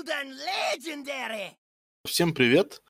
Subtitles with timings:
[0.00, 1.56] Golden Legendary!
[2.06, 2.82] Всем привет!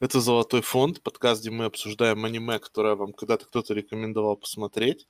[0.00, 5.08] Это «Золотой фонд», подкаст, где мы обсуждаем аниме, которое вам когда-то кто-то рекомендовал посмотреть.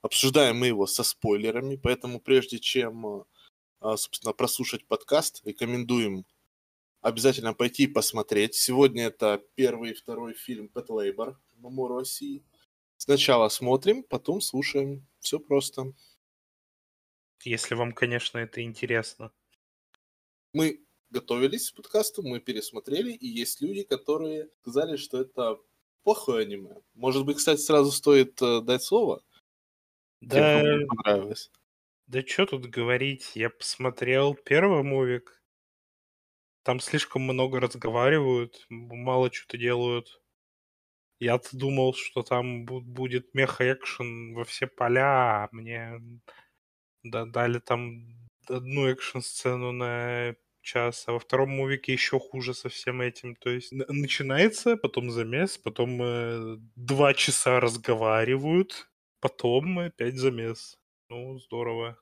[0.00, 3.24] Обсуждаем мы его со спойлерами, поэтому прежде чем, э,
[3.80, 6.24] а, собственно, прослушать подкаст, рекомендуем
[7.02, 8.54] обязательно пойти и посмотреть.
[8.54, 12.42] Сегодня это первый и второй фильм Pet Labor Мамору России.
[12.96, 15.06] Сначала смотрим, потом слушаем.
[15.18, 15.92] Все просто.
[17.42, 19.32] Если вам, конечно, это интересно.
[20.54, 20.83] Мы
[21.14, 25.58] готовились к подкасту, мы пересмотрели, и есть люди, которые сказали, что это
[26.02, 26.82] плохое аниме.
[26.94, 29.22] Может быть, кстати, сразу стоит э, дать слово?
[30.20, 31.50] Да, Тем, понравилось.
[32.06, 35.42] да что тут говорить, я посмотрел первый мувик,
[36.62, 40.20] там слишком много разговаривают, мало что-то делают.
[41.20, 46.00] Я-то думал, что там бу- будет меха-экшен во все поля, а мне
[47.02, 53.00] да- дали там одну экшн-сцену на час, а во втором мувике еще хуже со всем
[53.00, 53.36] этим.
[53.36, 58.88] То есть начинается, потом замес, потом э, два часа разговаривают,
[59.20, 60.78] потом опять замес.
[61.08, 61.96] Ну, здорово.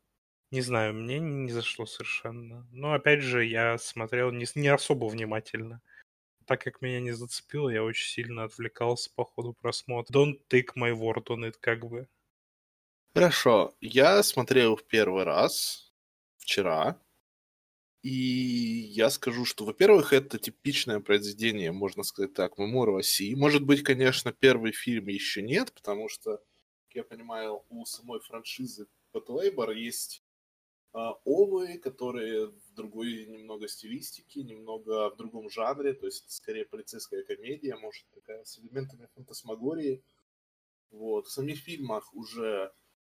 [0.51, 2.67] Не знаю, мне не зашло совершенно.
[2.71, 5.83] Но опять же, я смотрел не, не особо внимательно.
[6.47, 10.13] Так как меня не зацепило, я очень сильно отвлекался по ходу просмотра.
[10.13, 12.09] Don't take my word on it, как бы.
[13.15, 15.93] Хорошо, я смотрел в первый раз
[16.39, 16.99] вчера,
[18.03, 23.35] и я скажу, что, во-первых, это типичное произведение, можно сказать так, Мемура России.
[23.35, 26.39] Может быть, конечно, первый фильм еще нет, потому что,
[26.89, 30.25] как я понимаю, у самой франшизы Labor есть
[30.93, 37.23] а, овы, которые в другой немного стилистике, немного в другом жанре, то есть скорее полицейская
[37.23, 40.03] комедия, может, такая с элементами фантасмагории.
[40.91, 41.29] Вот.
[41.29, 42.73] В самих фильмах уже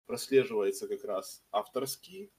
[0.05, 2.31] прослеживается как раз авторский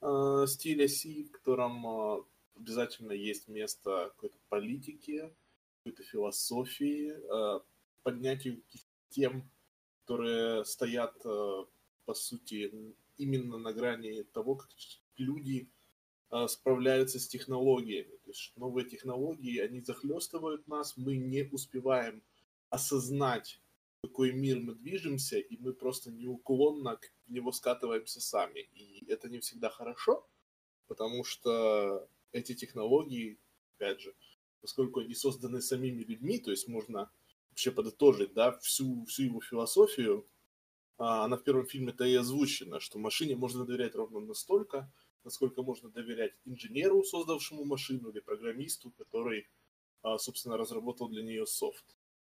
[0.00, 2.22] э, стиль оси, в котором э,
[2.56, 5.32] обязательно есть место какой-то политики,
[5.78, 7.60] какой-то философии, э,
[8.02, 9.50] поднятию каких-то тем,
[10.02, 11.64] которые стоят, э,
[12.04, 14.70] по сути, именно на грани того, как
[15.16, 15.68] люди
[16.30, 18.16] э, справляются с технологиями.
[18.24, 22.22] То есть новые технологии, они захлестывают нас, мы не успеваем
[22.70, 23.60] осознать,
[24.08, 28.60] какой мир мы движемся, и мы просто неуклонно к- него скатываемся сами.
[28.74, 30.28] И это не всегда хорошо,
[30.86, 33.38] потому что эти технологии,
[33.76, 34.14] опять же,
[34.60, 37.10] поскольку они созданы самими людьми, то есть можно
[37.50, 40.28] вообще подытожить, да, всю, всю его философию,
[40.98, 44.92] а, она в первом фильме-то и озвучена, что машине можно доверять ровно настолько,
[45.24, 49.48] насколько можно доверять инженеру, создавшему машину, или программисту, который,
[50.02, 51.84] а, собственно, разработал для нее софт.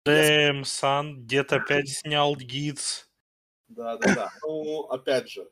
[0.08, 3.08] Дэм, Сан, дед опять снял гидс.
[3.68, 4.32] Да, да, да.
[4.44, 5.50] Ну, опять же,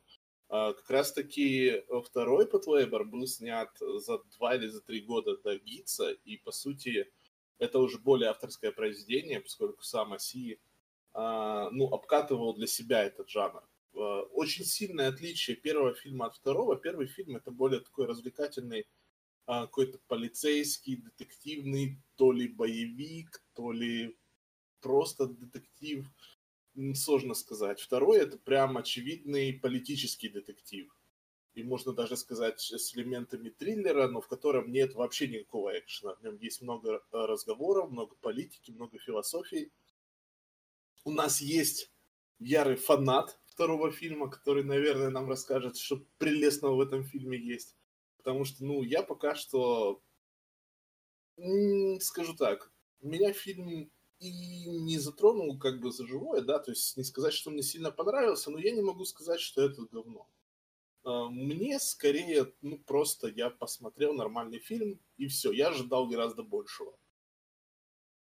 [0.48, 5.58] а, как раз-таки второй Pet Labor был снят за два или за три года до
[5.58, 7.12] Гитса, и, по сути,
[7.58, 10.60] это уже более авторское произведение, поскольку сам Оси,
[11.12, 13.62] а, ну, обкатывал для себя этот жанр.
[13.94, 16.76] А, Очень сильное отличие первого фильма от второго.
[16.76, 18.86] Первый фильм это более такой развлекательный,
[19.46, 24.16] какой-то полицейский, детективный, то ли боевик, то ли
[24.86, 26.06] просто детектив
[26.94, 27.80] сложно сказать.
[27.80, 30.94] Второй это прям очевидный политический детектив.
[31.54, 36.14] И можно даже сказать с элементами триллера, но в котором нет вообще никакого экшена.
[36.14, 39.72] В нем есть много э, разговоров, много политики, много философии.
[41.04, 41.90] У нас есть
[42.38, 47.74] ярый фанат второго фильма, который, наверное, нам расскажет, что прелестного в этом фильме есть.
[48.18, 50.02] Потому что, ну, я пока что,
[52.00, 52.70] скажу так,
[53.00, 57.50] меня фильм и не затронул как бы за живое, да, то есть не сказать, что
[57.50, 60.28] мне сильно понравился, но я не могу сказать, что это говно.
[61.04, 66.98] А, Мне скорее, ну просто я посмотрел нормальный фильм, и все, я ожидал гораздо большего.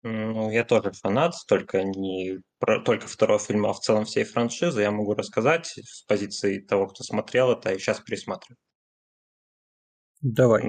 [0.02, 4.82] Ну, я тоже фанат, только не про, только второго фильма, а в целом всей франшизы.
[4.82, 8.58] Я могу рассказать с позиции того, кто смотрел это, и сейчас пересматриваю.
[10.38, 10.62] Давай.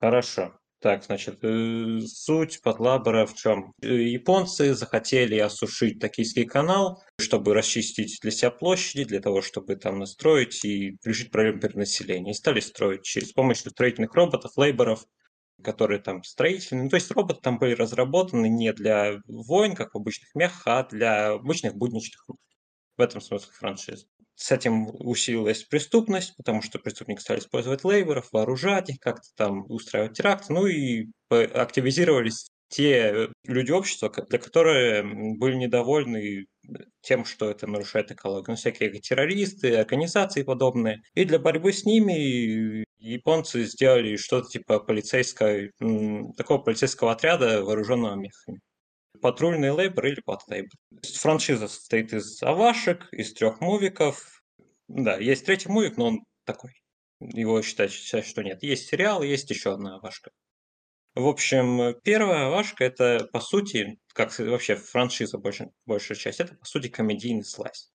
[0.00, 0.58] Хорошо.
[0.80, 3.72] Так, значит, э, суть подлабора в чем?
[3.80, 10.64] Японцы захотели осушить Токийский канал, чтобы расчистить для себя площади, для того, чтобы там настроить
[10.64, 12.32] и решить проблему перенаселения.
[12.32, 15.06] И стали строить через помощью строительных роботов, лейборов,
[15.62, 16.84] которые там строительные.
[16.84, 20.84] Ну, то есть роботы там были разработаны не для войн, как в обычных мехах, а
[20.84, 22.26] для обычных будничных.
[22.98, 24.06] В этом смысл франшизы.
[24.38, 30.12] С этим усилилась преступность, потому что преступники стали использовать лейборов, вооружать их, как-то там устраивать
[30.16, 36.46] теракты, ну и активизировались те люди общества, для которые м, были недовольны
[37.00, 38.50] тем, что это нарушает экологию.
[38.50, 41.00] Ну, всякие террористы, организации подобные.
[41.14, 45.72] И для борьбы с ними японцы сделали что-то типа полицейской,
[46.36, 48.60] такого полицейского отряда, вооруженного мехами.
[49.20, 50.70] Патрульный лейбр или патлейбр.
[51.14, 54.42] Франшиза состоит из авашек, из трех мувиков.
[54.88, 56.72] Да, есть третий мувик, но он такой.
[57.20, 58.62] Его считать, считать, что нет.
[58.62, 60.30] Есть сериал, есть еще одна авашка.
[61.14, 66.66] В общем, первая авашка это, по сути, как вообще франшиза большая, большая часть, это, по
[66.66, 67.90] сути, комедийный слайс.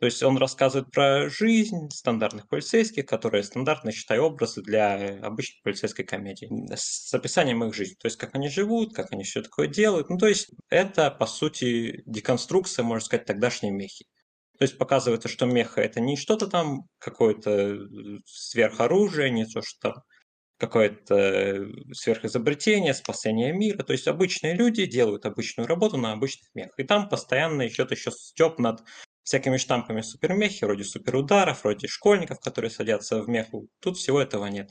[0.00, 6.06] То есть он рассказывает про жизнь стандартных полицейских, которые стандартно, считай, образы для обычной полицейской
[6.06, 6.48] комедии.
[6.74, 7.96] С описанием их жизни.
[8.00, 10.08] То есть как они живут, как они все такое делают.
[10.08, 14.06] Ну, то есть это, по сути, деконструкция, можно сказать, тогдашней мехи.
[14.58, 17.78] То есть показывается, что меха это не что-то там, какое-то э,
[18.24, 20.02] сверхоружие, не то, что там
[20.56, 23.82] какое-то сверхизобретение, спасение мира.
[23.82, 26.78] То есть обычные люди делают обычную работу на обычных мехах.
[26.78, 28.82] И там постоянно еще еще степ над
[29.30, 33.68] всякими штампами супермехи, вроде суперударов, вроде школьников, которые садятся в меху.
[33.80, 34.68] Тут всего этого нет.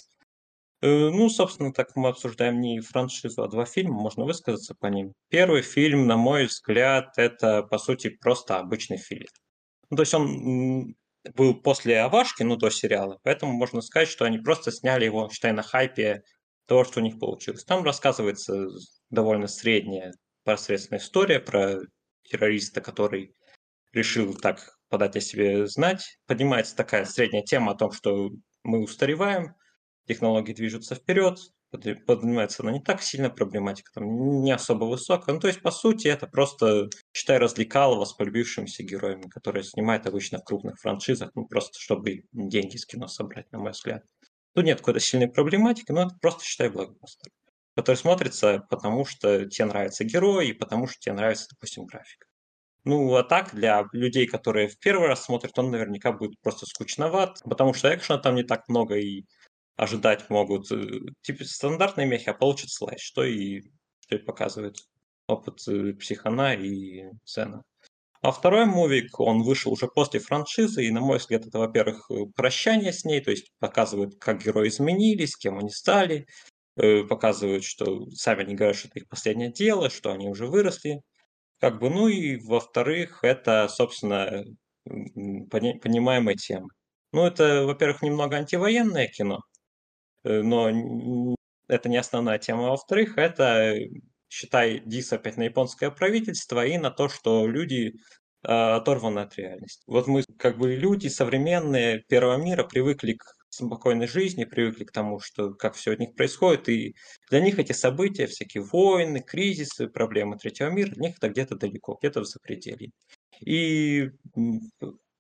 [0.81, 5.13] Э, ну, собственно, так мы обсуждаем не франшизу, а два фильма, можно высказаться по ним.
[5.29, 9.27] Первый фильм, на мой взгляд, это, по сути, просто обычный фильм.
[9.89, 10.93] Ну, то есть он
[11.35, 15.53] был после Авашки, ну, до сериала, поэтому можно сказать, что они просто сняли его, считай,
[15.53, 16.21] на хайпе
[16.65, 17.63] того, что у них получилось.
[17.63, 18.67] Там рассказывается
[19.09, 20.11] довольно средняя,
[20.43, 21.77] посредственная история про
[22.23, 23.33] террориста, который
[23.93, 26.17] решил так подать о себе знать.
[26.25, 28.31] Поднимается такая средняя тема о том, что
[28.63, 29.55] мы устареваем,
[30.07, 31.39] технологии движутся вперед,
[31.71, 35.35] поднимается она не так сильно, проблематика там не особо высокая.
[35.35, 40.39] Ну, то есть, по сути, это просто, считай, развлекалово с полюбившимися героями, которые снимают обычно
[40.39, 44.03] в крупных франшизах, ну, просто чтобы деньги с кино собрать, на мой взгляд.
[44.55, 47.31] Тут нет какой-то сильной проблематики, но это просто, считай, блокбастер,
[47.75, 52.25] который смотрится, потому что тебе нравится герой и потому что тебе нравится, допустим, графика.
[52.85, 57.41] Ну, а так, для людей, которые в первый раз смотрят, он наверняка будет просто скучноват,
[57.43, 59.25] потому что экшена там не так много, и
[59.79, 63.61] ожидать могут э, типа стандартные мехи, а получат слайд, что и,
[64.01, 64.75] что и показывает
[65.27, 67.63] опыт э, Психона и Сена.
[68.21, 72.25] А второй мувик, он вышел уже после франшизы, и, на мой взгляд, это, во-первых, э,
[72.35, 76.25] прощание с ней, то есть показывает, как герои изменились, кем они стали,
[77.09, 81.01] показывают, что сами они говорят, что это их последнее дело, что они уже выросли,
[81.59, 84.43] как бы, ну и во-вторых, это, собственно,
[84.85, 86.69] понимаемая тема.
[87.11, 89.39] Ну, это, во-первых, немного антивоенное кино,
[90.23, 91.35] э, но
[91.67, 92.69] это не основная тема.
[92.69, 93.75] Во-вторых, это,
[94.29, 97.93] считай, дис опять на японское правительство и на то, что люди
[98.43, 99.83] э, оторваны от реальности.
[99.87, 105.19] Вот мы, как бы, люди современные первого мира привыкли к спокойной жизни, привыкли к тому,
[105.19, 106.95] что как все от них происходит, и
[107.29, 111.97] для них эти события, всякие войны, кризисы, проблемы третьего мира, для них это где-то далеко,
[111.99, 112.91] где-то в запределье.
[113.41, 114.09] И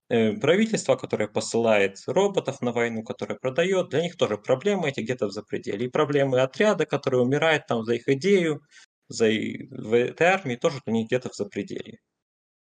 [0.09, 5.27] э, правительство, которое посылает роботов на войну, которое продает, для них тоже проблемы эти где-то
[5.27, 5.85] в запределе.
[5.85, 8.61] И проблемы отряда, который умирает там за их идею,
[9.07, 11.99] за в этой армии, тоже для них где-то в запределье.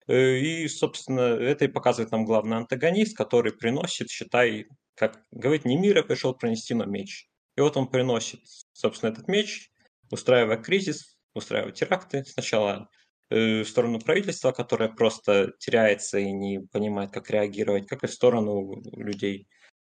[0.08, 5.76] Э, и, собственно, это и показывает нам главный антагонист, который приносит, считай, как говорит, не
[5.76, 7.28] мира пришел пронести, но меч.
[7.56, 8.40] И вот он приносит,
[8.72, 9.70] собственно, этот меч,
[10.10, 12.24] устраивая кризис, устраивая теракты.
[12.24, 12.88] Сначала
[13.30, 18.12] э, в сторону правительства, которое просто теряется и не понимает, как реагировать, как и в
[18.12, 19.48] сторону людей,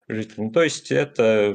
[0.08, 0.50] жителей.
[0.50, 1.54] То есть это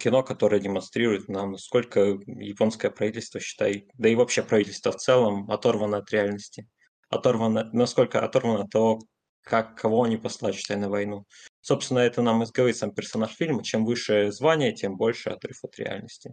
[0.00, 5.98] кино, которое демонстрирует нам, насколько японское правительство, считай, да и вообще правительство в целом оторвано
[5.98, 6.68] от реальности.
[7.08, 9.00] Оторвано, насколько оторвано от того,
[9.42, 11.24] как, кого они послать, считай, на войну.
[11.68, 13.62] Собственно, это нам и говорит сам персонаж фильма.
[13.62, 16.32] Чем выше звание, тем больше отрыв от реальности.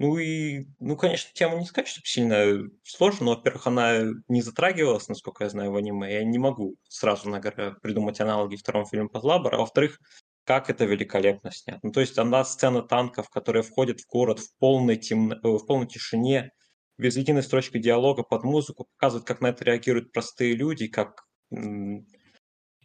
[0.00, 5.06] Ну и, ну, конечно, тема не сказать, что сильно сложно, но, во-первых, она не затрагивалась,
[5.06, 6.12] насколько я знаю, в аниме.
[6.12, 9.58] Я не могу сразу наверное, придумать аналоги второму фильму Пазлабора.
[9.58, 10.00] А во-вторых,
[10.42, 11.78] как это великолепно снято.
[11.84, 15.36] Ну, то есть она сцена танков, которая входит в город в полной, темно...
[15.36, 16.50] Э, в полной тишине,
[16.98, 21.22] без единой строчки диалога под музыку, показывает, как на это реагируют простые люди, как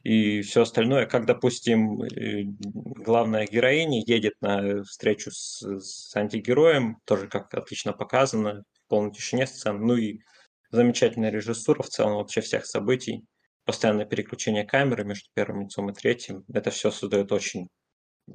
[0.04, 7.28] и все остальное, как, допустим, э, главная героиня едет на встречу с, с антигероем, тоже
[7.28, 10.20] как отлично показано, в полной тишине сцен, ну и
[10.72, 13.26] замечательная режиссура в целом вообще всех событий,
[13.66, 17.68] постоянное переключение камеры между первым лицом и третьим, это все создает очень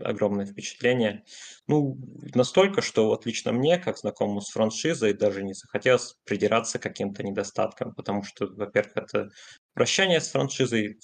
[0.01, 1.25] огромное впечатление.
[1.67, 1.97] Ну,
[2.35, 7.23] настолько, что вот лично мне, как знакомому с франшизой, даже не захотелось придираться к каким-то
[7.23, 9.29] недостаткам, потому что, во-первых, это
[9.73, 10.99] прощание с франшизой,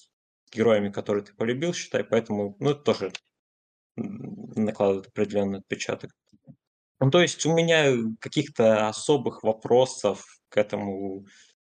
[0.53, 3.13] героями, которые ты полюбил, считай, поэтому, ну, это тоже
[3.97, 6.11] накладывает определенный отпечаток.
[7.01, 11.27] Ну, то есть у меня каких-то особых вопросов к этому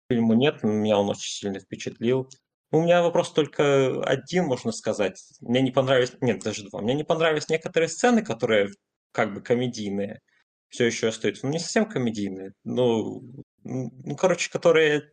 [0.09, 2.29] фильму нет, меня он очень сильно впечатлил.
[2.71, 5.23] У меня вопрос только один, можно сказать.
[5.41, 6.13] Мне не понравились...
[6.21, 6.81] Нет, даже два.
[6.81, 8.69] Мне не понравились некоторые сцены, которые
[9.11, 10.19] как бы комедийные.
[10.67, 11.47] Все еще остаются.
[11.47, 12.53] Ну, не совсем комедийные.
[12.63, 13.23] Ну,
[13.63, 15.11] ну короче, которые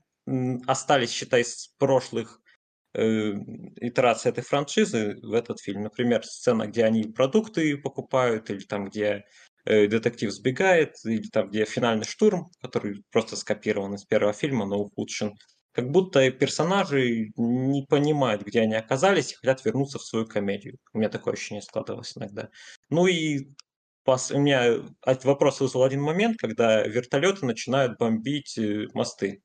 [0.67, 2.41] остались, считай, с прошлых
[2.97, 3.33] э,
[3.81, 5.83] итераций этой франшизы в этот фильм.
[5.83, 9.25] Например, сцена, где они продукты покупают, или там, где
[9.65, 14.79] э, детектив сбегает, или там, где финальный штурм, который просто скопирован из первого фильма, но
[14.79, 15.35] ухудшен
[15.77, 20.79] как будто персонажи не понимают, где они оказались, и хотят вернуться в свою комедию.
[20.95, 22.49] У меня такое ощущение складывалось иногда.
[22.89, 23.51] Ну и
[24.07, 29.43] у меня вопрос вызвал один момент, когда вертолеты начинают бомбить э, мосты.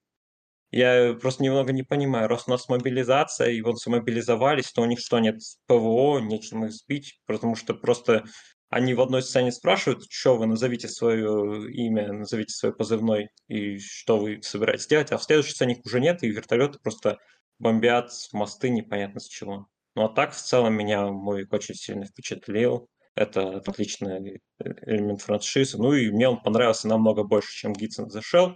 [0.72, 5.00] Я просто немного не понимаю, раз у нас мобилизация, и вот мобилизовались, то у них
[5.00, 5.36] что, нет
[5.68, 8.24] ПВО, нечем их сбить, потому что просто
[8.70, 14.18] они в одной сцене спрашивают, что вы назовите свое имя, назовите свой позывной и что
[14.18, 17.18] вы собираетесь делать, а в следующей сцене их уже нет, и вертолеты просто
[17.60, 19.68] бомбят мосты непонятно с чего.
[19.96, 22.88] Ну а так в целом меня мой очень сильно впечатлил.
[23.14, 25.78] Это отличный элемент франшизы.
[25.78, 28.56] Ну и мне он понравился намного больше, чем the Shell,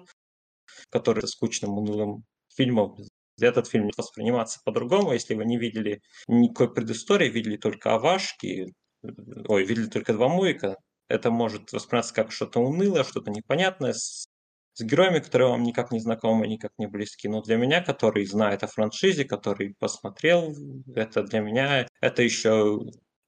[0.89, 2.23] который скучным, унылым
[2.55, 2.95] фильмом
[3.39, 9.87] этот фильм восприниматься по-другому, если вы не видели никакой предыстории, видели только овашки, ой, видели
[9.87, 10.77] только два мувика,
[11.07, 14.27] это может восприниматься как что-то унылое, что-то непонятное, с,
[14.73, 17.27] с героями, которые вам никак не знакомы, никак не близки.
[17.27, 20.55] Но для меня, который знает о франшизе, который посмотрел,
[20.95, 22.79] это для меня, это еще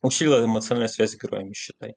[0.02, 1.96] усилило эмоциональную связь с героями, считай.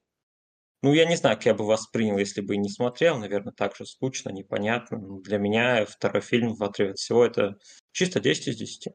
[0.83, 3.19] Ну, я не знаю, как я бы воспринял, если бы не смотрел.
[3.19, 4.97] Наверное, так же скучно, непонятно.
[4.97, 7.57] Но для меня второй фильм в отрыве от всего это
[7.91, 8.91] чисто 10 из 10.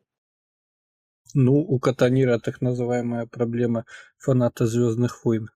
[1.35, 3.85] Ну, у Катанира так называемая проблема
[4.19, 5.49] фаната Звездных войн,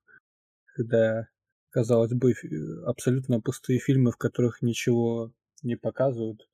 [0.77, 1.29] когда,
[1.71, 2.35] казалось бы,
[2.87, 5.33] абсолютно пустые фильмы, в которых ничего
[5.63, 6.49] не показывают,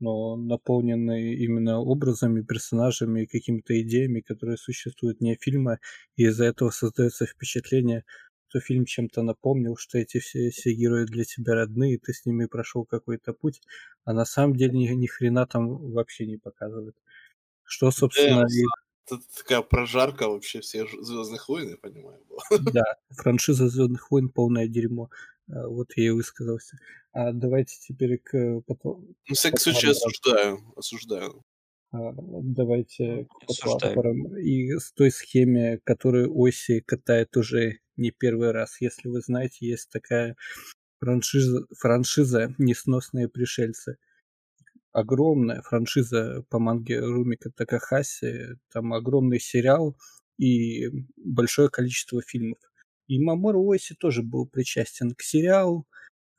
[0.00, 5.78] но наполненные именно образами, персонажами и какими-то идеями, которые существуют не фильма,
[6.16, 8.04] и из-за этого создается впечатление,
[8.50, 12.46] что фильм чем-то напомнил, что эти все, все герои для тебя родные, ты с ними
[12.46, 13.62] прошел какой-то путь,
[14.04, 16.96] а на самом деле ни, ни хрена там вообще не показывают.
[17.62, 18.64] Что, собственно, и...
[19.06, 22.42] Это такая прожарка вообще всех Звездных войн, я понимаю, была.
[22.72, 25.10] Да, франшиза Звездных войн полное дерьмо.
[25.48, 26.78] А, вот я и высказался.
[27.12, 28.32] А давайте теперь к...
[28.34, 30.58] Ну, в всяком случае, осуждаю.
[30.76, 31.44] Осуждаю.
[31.92, 34.36] А, давайте к платформам.
[34.36, 38.80] И с той схеме, которую Оси катает уже не первый раз.
[38.80, 40.36] Если вы знаете, есть такая
[40.98, 43.98] франшиза, франшиза «Несносные пришельцы»
[44.92, 49.96] огромная франшиза по манге Румика Такахаси, там огромный сериал
[50.38, 52.58] и большое количество фильмов.
[53.06, 55.86] И Мамору Оси тоже был причастен к сериалу,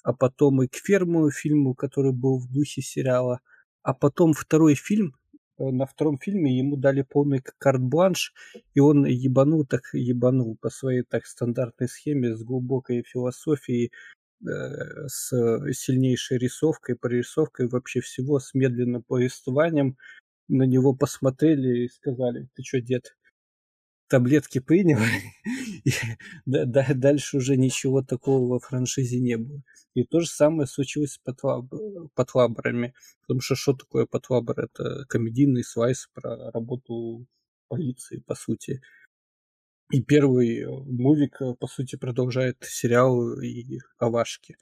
[0.03, 3.41] а потом и к ферму фильму, который был в духе сериала.
[3.83, 5.15] А потом второй фильм,
[5.69, 8.33] на втором фильме ему дали полный карт-бланш,
[8.73, 13.91] и он ебанул так ебанул по своей так стандартной схеме с глубокой философией
[14.47, 15.29] Э, с
[15.73, 19.97] сильнейшей рисовкой, прорисовкой вообще всего, с медленным повествованием.
[20.47, 23.15] На него посмотрели и сказали, ты что, дед,
[24.11, 24.99] таблетки принял?
[25.85, 25.91] И
[26.45, 29.63] дальше уже ничего такого во франшизе не было.
[29.93, 31.19] И то же самое случилось с
[32.13, 32.93] Патлабрами.
[33.21, 34.59] Потому что что такое Патлабр?
[34.59, 37.25] Это комедийный слайс про работу
[37.69, 38.81] полиции, по сути.
[39.91, 44.57] И первый мувик, по сути, продолжает сериал и овашки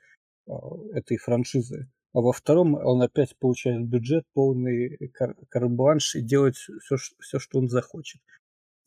[0.48, 0.52] э,
[0.94, 1.90] этой франшизы.
[2.14, 7.60] А во втором он опять получает бюджет, полный кар- карбланш и делает все, все, что
[7.60, 8.22] он захочет.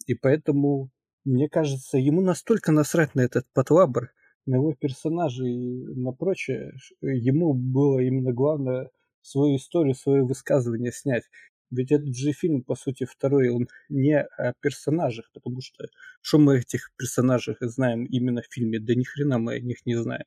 [0.07, 0.91] И поэтому,
[1.25, 4.11] мне кажется, ему настолько насрать на этот потлабр,
[4.47, 8.91] на его персонажа и на прочее, ему было именно главное
[9.23, 11.25] свою историю, свое высказывание снять.
[11.71, 15.87] Ведь этот же фильм, по сути, второй, он не о персонажах, потому что
[16.21, 18.79] что мы этих персонажах знаем именно в фильме?
[18.81, 20.25] Да ни хрена мы о них не знаем.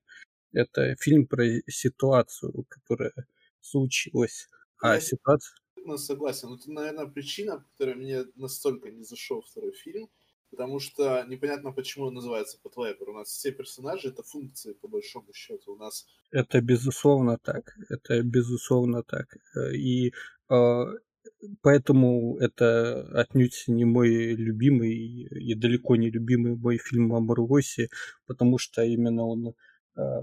[0.53, 3.13] Это фильм про ситуацию, которая
[3.62, 4.48] случилась.
[4.82, 5.55] А ситуация...
[5.86, 6.54] Ну, согласен.
[6.54, 10.10] Это, наверное, причина, по которой мне настолько не зашел второй фильм,
[10.50, 13.10] потому что непонятно, почему он называется Патлайпер.
[13.10, 15.74] У нас все персонажи— это функции, по большому счету.
[15.74, 16.08] У нас...
[16.32, 17.77] Это безусловно так.
[17.89, 19.38] Это безусловно так.
[19.74, 20.12] И
[20.50, 20.84] э,
[21.62, 27.89] Поэтому это отнюдь не мой любимый и далеко не любимый мой фильм о Маруосе,
[28.25, 29.54] потому что именно он
[29.98, 30.20] а,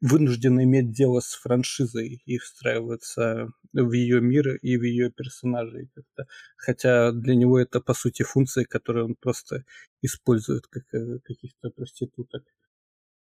[0.00, 5.90] вынужден иметь дело с франшизой и встраиваться в ее мир и в ее персонажей.
[5.94, 6.26] Как-то.
[6.56, 9.64] Хотя для него это по сути функции, которые он просто
[10.00, 12.44] использует как э, каких-то проституток.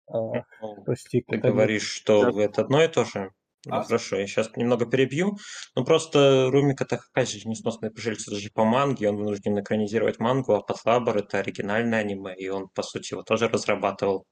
[0.09, 0.45] А,
[0.85, 2.43] прости, Ты говоришь, что да.
[2.43, 3.31] это одно и то же?
[3.65, 5.37] Ну, хорошо, я сейчас немного перебью.
[5.75, 10.55] Ну, просто Румик это какая же несносная пришельца даже по манге, он вынужден экранизировать мангу,
[10.55, 14.25] а Патлабор это оригинальное аниме, и он, по сути, его тоже разрабатывал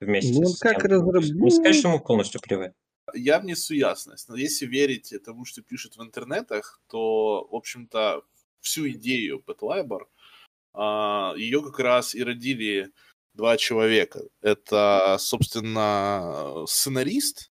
[0.00, 0.92] вместе ну, с как тем.
[0.92, 2.72] разраб- Не сказать, что ему полностью плевать.
[3.14, 8.22] Я внесу ясность, но если верить тому, что пишут в интернетах, то, в общем-то,
[8.60, 10.06] всю идею Pet
[10.74, 12.92] а, ее как раз и родили
[13.32, 14.22] два человека.
[14.42, 17.50] Это, собственно, сценарист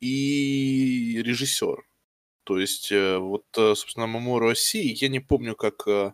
[0.00, 1.86] и режиссер.
[2.44, 6.12] То есть, э, вот, э, собственно, Мамору Оси, я не помню, как э.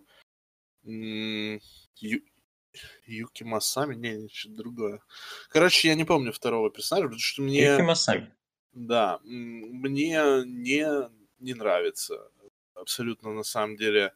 [3.07, 5.03] Юки Масами, не, что-то другое.
[5.49, 7.73] Короче, я не помню второго персонажа, потому что мне...
[7.73, 8.35] Юки Масами.
[8.73, 12.31] Да, мне не, не нравится
[12.75, 14.13] абсолютно на самом деле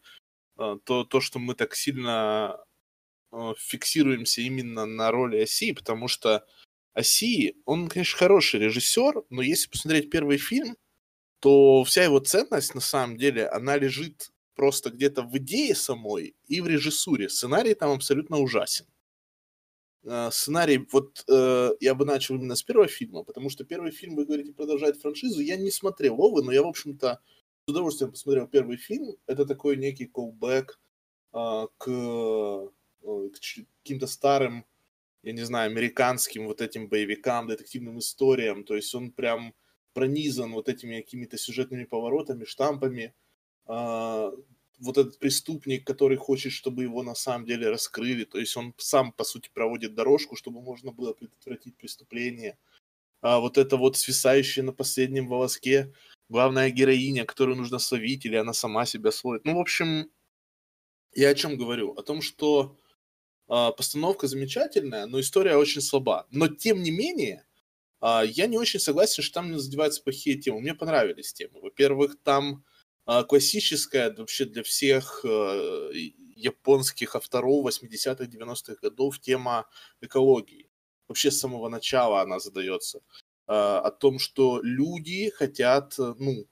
[0.57, 2.63] то, то, что мы так сильно
[3.57, 6.47] фиксируемся именно на роли Оси, потому что
[6.93, 10.77] Оси, он, конечно, хороший режиссер, но если посмотреть первый фильм,
[11.39, 16.61] то вся его ценность, на самом деле, она лежит просто где-то в идее самой и
[16.61, 17.29] в режиссуре.
[17.29, 18.87] Сценарий там абсолютно ужасен.
[20.05, 24.17] Э, сценарий, вот э, я бы начал именно с первого фильма, потому что первый фильм,
[24.17, 25.41] вы говорите, продолжает франшизу.
[25.41, 27.21] Я не смотрел Овы, но я, в общем-то,
[27.67, 29.17] с удовольствием посмотрел первый фильм.
[29.27, 30.81] Это такой некий колбэк
[31.33, 32.71] э, к, к
[33.83, 34.65] каким-то старым
[35.23, 38.65] я не знаю, американским вот этим боевикам, детективным историям.
[38.65, 39.55] То есть он прям
[39.93, 43.15] пронизан вот этими какими-то сюжетными поворотами, штампами.
[43.73, 44.33] А,
[44.81, 48.25] вот этот преступник, который хочет, чтобы его на самом деле раскрыли.
[48.25, 52.59] То есть он сам, по сути, проводит дорожку, чтобы можно было предотвратить преступление.
[53.21, 55.93] А вот это вот свисающая на последнем волоске
[56.29, 59.45] главная героиня, которую нужно словить, или она сама себя словит.
[59.45, 60.11] Ну, в общем,
[61.15, 61.93] я о чем говорю?
[61.93, 62.77] О том, что
[63.47, 66.27] а, постановка замечательная, но история очень слаба.
[66.31, 67.45] Но тем не менее,
[68.01, 70.61] а, я не очень согласен, что там не задеваются плохие темы.
[70.61, 71.61] Мне понравились темы.
[71.61, 72.65] Во-первых, там
[73.05, 75.25] классическая вообще для всех
[76.37, 79.69] японских авторов 80-х, 90-х годов тема
[80.01, 80.69] экологии.
[81.09, 83.01] Вообще с самого начала она задается.
[83.47, 86.47] О том, что люди хотят, ну,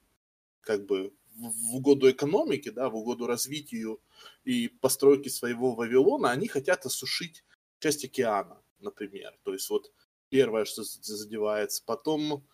[0.61, 4.01] как бы в угоду экономике, да, в угоду развитию
[4.44, 7.44] и постройки своего Вавилона, они хотят осушить
[7.79, 9.38] часть океана, например.
[9.44, 9.92] То есть вот
[10.29, 11.83] первое, что задевается.
[11.87, 12.44] Потом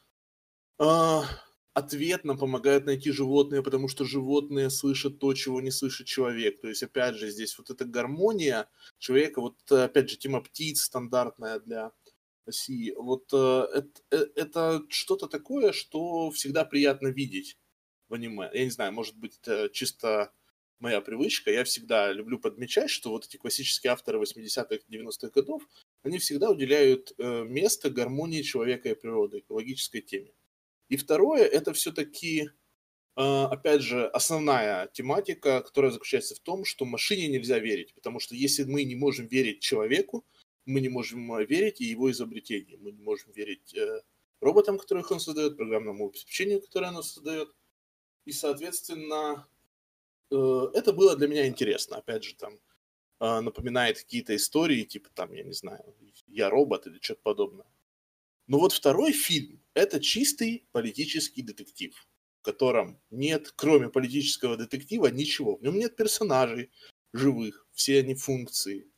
[0.79, 1.21] э,
[1.75, 6.61] ответ нам помогает найти животные, потому что животные слышат то, чего не слышит человек.
[6.61, 11.59] То есть, опять же, здесь вот эта гармония человека, вот опять же, тема птиц стандартная
[11.59, 11.93] для
[12.47, 12.95] России.
[12.97, 17.59] Вот э, это, э, это что-то такое, что всегда приятно видеть
[18.09, 18.51] в аниме.
[18.53, 19.41] Я не знаю, может быть,
[19.73, 20.33] чисто
[20.79, 21.51] моя привычка.
[21.51, 25.67] Я всегда люблю подмечать, что вот эти классические авторы 80-х, 90-х годов,
[26.03, 30.33] они всегда уделяют э, место гармонии человека и природы, экологической теме.
[30.89, 32.51] И второе, это все-таки,
[33.17, 38.35] э, опять же, основная тематика, которая заключается в том, что машине нельзя верить, потому что
[38.35, 40.25] если мы не можем верить человеку,
[40.67, 44.03] мы не можем э, верить и его изобретениям, мы не можем верить э,
[44.41, 47.49] роботам, которых он создает, программному обеспечению, которое оно создает,
[48.27, 49.47] и, соответственно,
[50.31, 51.99] э, это было для меня интересно.
[51.99, 52.59] Опять же, там
[53.21, 55.95] э, напоминает какие-то истории, типа там, я не знаю,
[56.27, 57.67] «Я робот» или что-то подобное.
[58.47, 61.95] Но вот второй фильм– это чистый политический детектив,
[62.41, 65.57] в котором нет, кроме политического детектива, ничего.
[65.57, 66.71] В нем нет персонажей
[67.13, 68.91] живых, все они функции.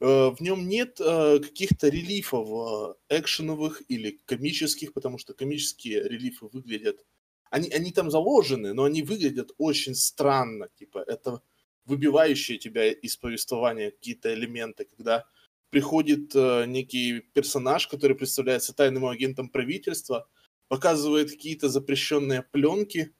[0.00, 7.04] Э, в нем нет каких-то релифов экшеновых или комических, потому что комические релифы выглядят
[7.50, 10.68] они, они там заложены, но они выглядят очень странно.
[10.76, 11.42] Типа, это
[11.84, 15.26] выбивающие тебя из повествования какие-то элементы, когда
[15.70, 20.28] приходит э, некий персонаж, который представляется тайным агентом правительства,
[20.68, 23.14] показывает какие-то запрещенные пленки,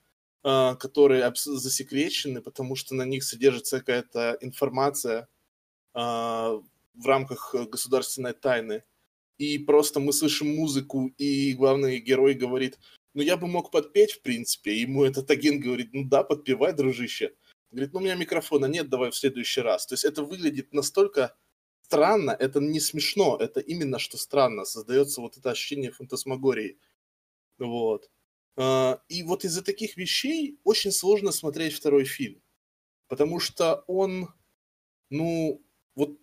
[0.45, 5.29] э, которые засекречены, потому что на них содержится какая-то информация
[5.95, 8.83] э, в рамках государственной тайны.
[9.39, 12.79] И просто мы слышим музыку, и главный герой говорит,
[13.15, 14.77] ну, я бы мог подпеть, в принципе.
[14.77, 17.33] ему этот агент говорит, ну да, подпевай, дружище.
[17.71, 19.87] Говорит, ну, у меня микрофона нет, давай в следующий раз.
[19.87, 21.37] То есть это выглядит настолько
[21.91, 24.65] странно, это не смешно, это именно что странно.
[24.65, 26.79] Создается вот это ощущение фантасмагории.
[27.59, 28.09] Вот.
[28.57, 32.41] А, и вот из-за таких вещей очень сложно смотреть второй фильм.
[33.09, 34.29] Потому что он,
[35.11, 35.61] ну,
[35.97, 36.17] вот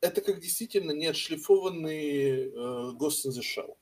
[0.00, 3.74] это как действительно неотшлифованный uh, Ghost in the Shell.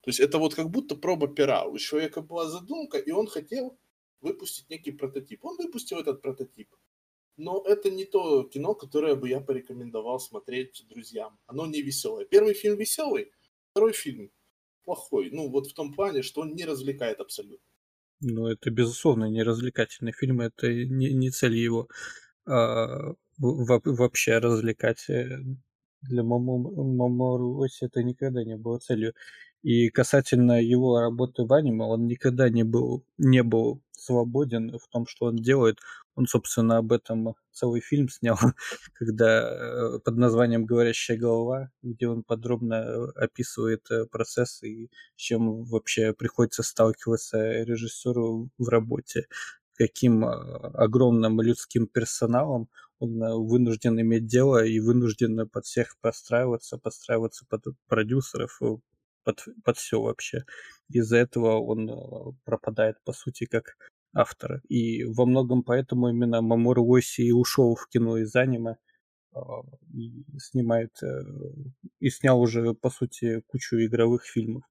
[0.00, 1.64] То есть это вот как будто проба пера.
[1.64, 3.78] У человека была задумка, и он хотел
[4.20, 5.44] выпустить некий прототип.
[5.44, 6.74] Он выпустил этот прототип.
[7.36, 11.38] Но это не то кино, которое бы я порекомендовал смотреть друзьям.
[11.46, 12.24] Оно не веселое.
[12.24, 13.32] Первый фильм веселый,
[13.70, 14.30] второй фильм
[14.84, 15.30] плохой.
[15.30, 17.66] Ну, вот в том плане, что он не развлекает абсолютно.
[18.20, 21.88] Ну, это, безусловно, не развлекательный фильм, это не, не цель его
[22.46, 25.08] а, вообще развлекать.
[25.08, 25.38] Э,
[26.02, 29.14] для Мамору Оси это никогда не было целью.
[29.62, 35.06] И касательно его работы в аниме, он никогда не был, не был свободен в том,
[35.06, 35.78] что он делает.
[36.14, 38.36] Он, собственно, об этом целый фильм снял,
[38.94, 45.20] когда э, под названием «Говорящая голова», где он подробно э, описывает э, процесс и с
[45.20, 49.26] чем вообще приходится сталкиваться режиссеру в работе,
[49.74, 57.64] каким огромным людским персоналом он вынужден иметь дело и вынужден под всех подстраиваться, подстраиваться под
[57.88, 58.60] продюсеров,
[59.24, 60.44] под, под все вообще.
[60.88, 63.76] Из-за этого он э, пропадает, по сути, как
[64.14, 64.60] автор.
[64.68, 68.76] И во многом поэтому именно Мамору Оси и ушел в кино из аниме
[69.34, 69.40] а,
[69.94, 71.22] и снимает э,
[72.00, 74.64] и снял уже по сути кучу игровых фильмов,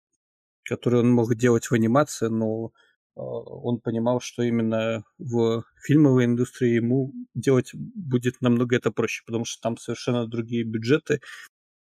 [0.64, 2.72] которые он мог делать в анимации, но
[3.14, 9.62] он понимал, что именно в фильмовой индустрии ему делать будет намного это проще, потому что
[9.62, 11.20] там совершенно другие бюджеты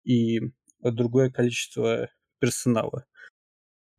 [0.05, 0.40] и
[0.81, 3.06] другое количество персонала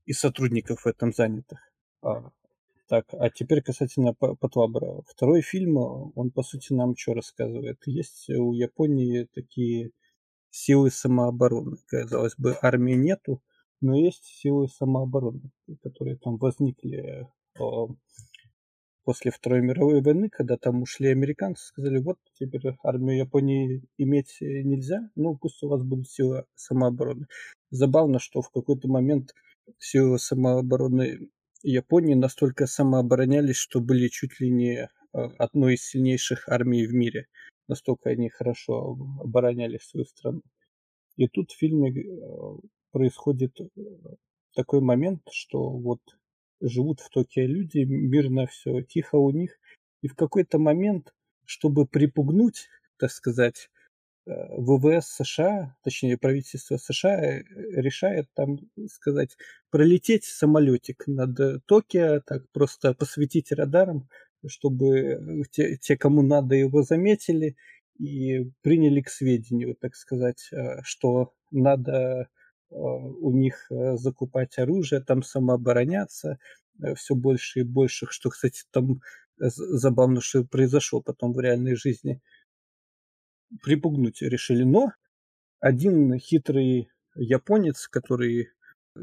[0.05, 1.59] и сотрудников в этом занятых.
[2.01, 2.31] А,
[2.87, 5.01] так, а теперь касательно Патлабра.
[5.07, 7.79] Второй фильм, он по сути нам что рассказывает?
[7.85, 9.91] Есть у Японии такие
[10.51, 11.77] силы самообороны.
[11.87, 13.41] Казалось бы, армии нету,
[13.81, 17.27] но есть силы самообороны, которые там возникли
[17.59, 17.87] а,
[19.03, 25.09] после Второй мировой войны, когда там ушли американцы, сказали, вот теперь армию Японии иметь нельзя,
[25.15, 27.27] ну пусть у вас будут силы самообороны.
[27.75, 29.33] Забавно, что в какой-то момент
[29.79, 31.29] силы самообороны
[31.61, 37.27] Японии настолько самооборонялись, что были чуть ли не а, одной из сильнейших армий в мире.
[37.67, 40.41] Настолько они хорошо обороняли свою страну.
[41.17, 42.57] И тут в фильме э,
[42.91, 43.65] происходит э,
[44.53, 45.99] такой момент, что вот
[46.61, 49.57] живут в Токио люди, мирно все, тихо у них.
[50.01, 51.13] И в какой-то момент,
[51.45, 53.74] чтобы припугнуть, так сказать, э,
[54.25, 57.43] ВВС США, точнее правительство США э,
[57.75, 58.59] решает там
[58.91, 59.37] сказать
[59.69, 64.09] пролететь самолетик над Токио, так просто посветить радаром,
[64.47, 67.55] чтобы те, те, кому надо, его заметили
[67.99, 72.29] и приняли к сведению, так сказать, э, что надо
[72.71, 76.39] Э, у них э, закупать оружие, там самообороняться,
[76.81, 79.01] э, все больше и больше, что, кстати, там
[79.37, 82.21] забавно, что произошло потом в реальной жизни.
[83.61, 84.91] Припугнуть решили, но
[85.59, 88.49] один хитрый японец, который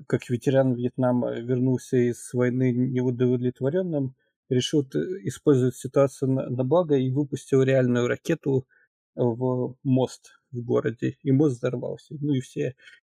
[0.07, 4.14] как ветеран Вьетнама вернулся из войны неудовлетворенным,
[4.48, 8.66] решил использовать ситуацию на, на благо и выпустил реальную ракету
[9.14, 12.14] в мост в городе, и мост взорвался.
[12.20, 12.74] Ну и все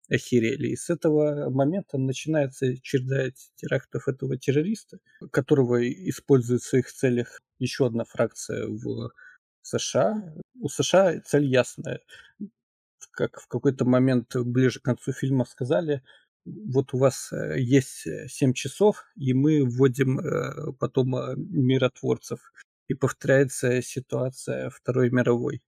[0.10, 0.70] охерели.
[0.70, 5.00] И с этого момента начинается череда терактов этого террориста,
[5.32, 9.12] которого использует в своих целях еще одна фракция в
[9.68, 10.34] США.
[10.60, 12.02] У США цель ясная.
[13.12, 16.04] Как в какой-то момент ближе к концу фильма сказали,
[16.46, 22.40] вот у вас э, есть 7 часов, и мы вводим э, потом э, миротворцев.
[22.88, 25.62] И повторяется ситуация Второй мировой.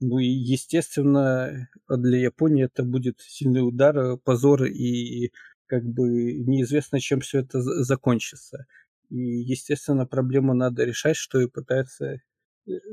[0.00, 5.32] Ну и, естественно, для Японии это будет сильный удар, э, позор и
[5.66, 8.66] как бы неизвестно, чем все это закончится.
[9.10, 12.18] И, естественно, проблему надо решать, что и пытается э,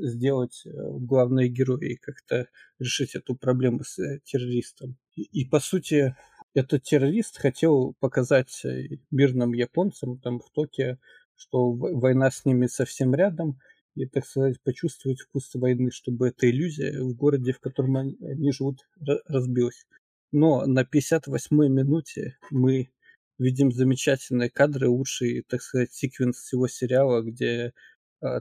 [0.00, 4.96] сделать э, главные герои, как-то решить эту проблему с террористом.
[5.14, 6.16] И, и, по сути,
[6.54, 8.62] этот террорист хотел показать
[9.10, 10.96] мирным японцам там в Токио,
[11.36, 13.58] что война с ними совсем рядом,
[13.94, 18.86] и, так сказать, почувствовать вкус войны, чтобы эта иллюзия в городе, в котором они живут,
[19.26, 19.86] разбилась.
[20.32, 22.90] Но на 58-й минуте мы
[23.38, 27.72] видим замечательные кадры, лучший, так сказать, секвенс всего сериала, где э,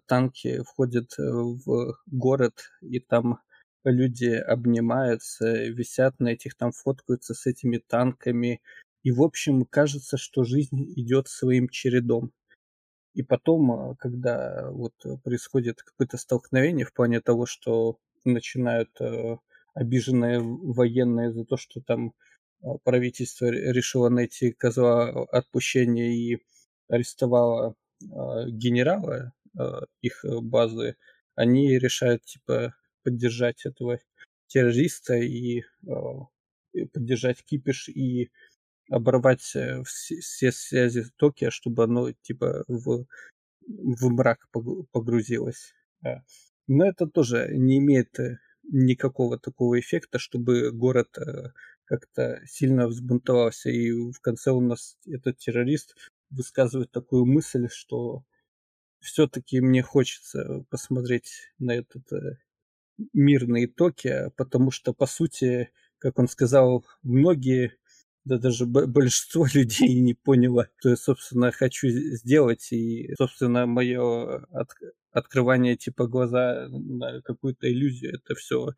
[0.08, 3.40] танки входят э, в город, и там
[3.84, 8.62] люди обнимаются, висят на этих, там фоткаются с этими танками.
[9.04, 12.32] И, в общем, кажется, что жизнь идет своим чередом.
[13.14, 19.38] И потом, когда вот происходит какое-то столкновение в плане того, что начинают э,
[19.74, 22.14] обиженные военные за то, что там
[22.84, 26.40] правительство решило найти козла отпущения и
[26.90, 27.76] арестовало
[28.12, 29.34] а, генерала
[30.02, 30.96] их базы,
[31.36, 34.00] они решают типа поддержать этого
[34.48, 35.64] террориста и
[36.94, 38.32] поддержать кипиш и
[38.90, 43.06] оборвать э, все, связи Токио, чтобы оно типа в,
[43.68, 44.48] в мрак
[44.92, 45.74] погрузилось.
[46.68, 51.52] Но это тоже не имеет э, никакого такого эффекта, чтобы город э,
[51.86, 53.70] как-то сильно взбунтовался.
[53.70, 55.96] И в конце у нас этот террорист
[56.30, 58.24] высказывает такую мысль, что
[59.06, 62.38] все-таки мне хочется посмотреть на этот э,
[63.14, 67.78] мирные токи, потому что, по сути, как он сказал, многие,
[68.26, 72.72] да даже большинство людей не поняло, что я, собственно, хочу сделать.
[72.72, 74.70] И, собственно, мое от
[75.12, 78.70] открывание типа глаза на какую-то иллюзию, это все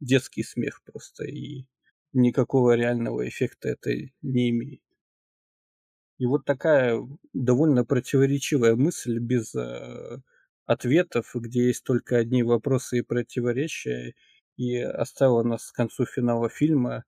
[0.00, 1.24] детский смех просто.
[1.24, 1.66] И
[2.12, 3.90] никакого реального эффекта это
[4.22, 4.83] не имеет.
[6.18, 7.00] И вот такая
[7.32, 10.18] довольно противоречивая мысль без э,
[10.66, 14.14] ответов, где есть только одни вопросы и противоречия,
[14.56, 17.04] и оставила нас к концу финала фильма,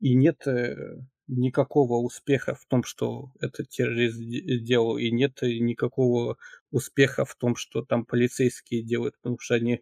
[0.00, 6.36] и нет э, никакого успеха в том, что этот террорист сделал, и нет никакого
[6.70, 9.80] успеха в том, что там полицейские делают, потому что они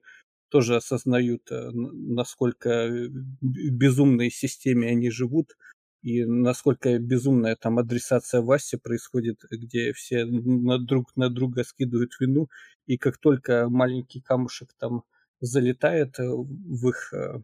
[0.49, 5.57] тоже осознают, э, насколько в безумной системе они живут,
[6.05, 12.51] и насколько безумная там адресация власти происходит, где все на друг на друга скидывают вину,
[12.85, 15.05] и как только маленький камушек там
[15.41, 17.41] залетает э, в их э,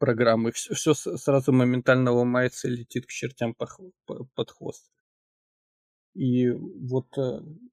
[0.00, 4.90] программы, все, сразу моментально ломается и летит к чертям под хвост.
[6.14, 7.06] И вот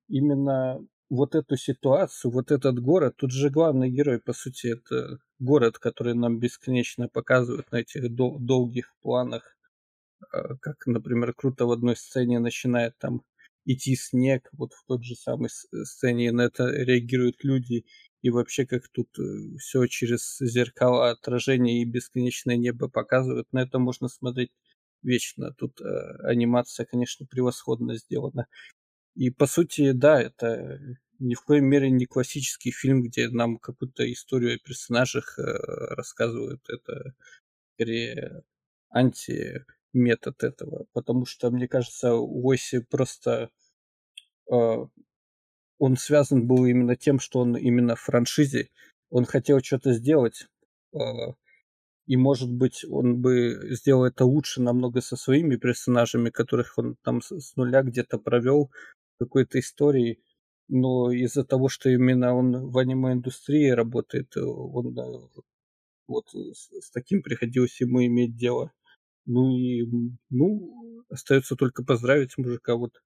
[0.08, 5.80] именно вот эту ситуацию, вот этот город, тут же главный герой, по сути, это город,
[5.80, 9.56] который нам бесконечно показывают на этих дол- долгих планах,
[10.62, 13.24] как, например, круто в одной сцене начинает там
[13.66, 17.86] идти снег, вот в той же самой сцене на это реагируют люди,
[18.22, 23.80] и вообще как тут э, все через зеркало отражения и бесконечное небо показывают, на это
[23.80, 24.52] можно смотреть
[25.04, 25.54] вечно.
[25.54, 25.86] Тут э,
[26.24, 28.48] анимация, конечно, превосходно сделана.
[29.16, 30.80] И по сути, да, это
[31.20, 36.62] ни в коей мере не классический фильм, где нам какую-то историю о персонажах э, рассказывают.
[36.70, 37.14] Это
[37.76, 38.44] скорее
[39.94, 40.86] антиметод этого.
[40.94, 43.50] Потому что, мне кажется, Уоси просто
[44.52, 44.86] э,
[45.78, 48.70] он связан был именно тем, что он именно в франшизе.
[49.10, 50.48] Он хотел что-то сделать,
[50.94, 51.00] э,
[52.06, 57.22] и, может быть, он бы сделал это лучше намного со своими персонажами, которых он там
[57.22, 58.72] с нуля где-то провел
[59.20, 60.20] какой-то истории,
[60.68, 64.96] но из-за того, что именно он в аниме-индустрии работает, э, он
[66.08, 68.72] вот с, с таким приходилось ему иметь дело.
[69.26, 69.88] Ну и,
[70.30, 73.02] ну, остается только поздравить мужика, вот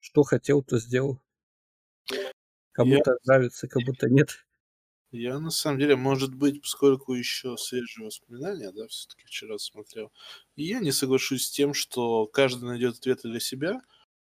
[0.00, 1.20] что хотел, то сделал.
[2.72, 3.16] Кому-то Я...
[3.24, 4.44] нравится, кому-то нет.
[5.10, 10.12] Я на самом деле, может быть, поскольку еще свежие воспоминания, да, все-таки вчера смотрел,
[10.54, 13.80] и я не соглашусь с тем, что каждый найдет ответы для себя,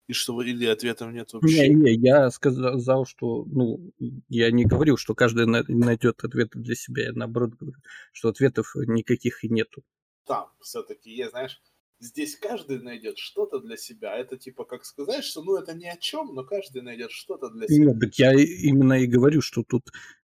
[0.07, 1.69] и что или ответов нет вообще?
[1.69, 3.93] Не, не, я сказал, что, ну,
[4.29, 7.79] я не говорил, что каждый найдет ответы для себя, я наоборот говорю,
[8.13, 9.83] что ответов никаких и нету.
[10.29, 11.61] Там все-таки есть, знаешь,
[12.01, 14.15] здесь каждый найдет что-то для себя.
[14.15, 17.67] Это типа как сказать, что ну это ни о чем, но каждый найдет что-то для
[17.67, 17.87] себя.
[17.87, 19.83] Нет, так я именно и говорю, что тут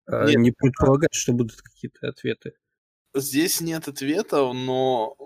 [0.06, 2.52] а, нет, не предполагать, что будут какие-то ответы.
[3.14, 5.16] Здесь нет ответов, но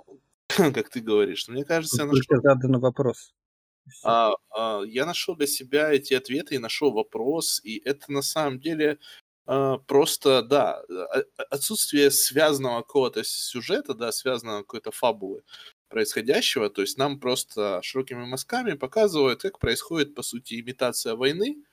[0.48, 2.40] как ты говоришь, мне кажется, я нашел...
[2.42, 3.34] задан вопрос.
[4.04, 8.60] А, а, я нашел для себя эти ответы и нашел вопрос, и это на самом
[8.60, 8.98] деле
[9.46, 15.42] просто, да, а, а, отсутствие связанного какого-то сюжета, да, связанного какой-то фабулы
[15.88, 21.64] происходящего, то есть нам просто широкими мазками показывают, как происходит, по сути, имитация войны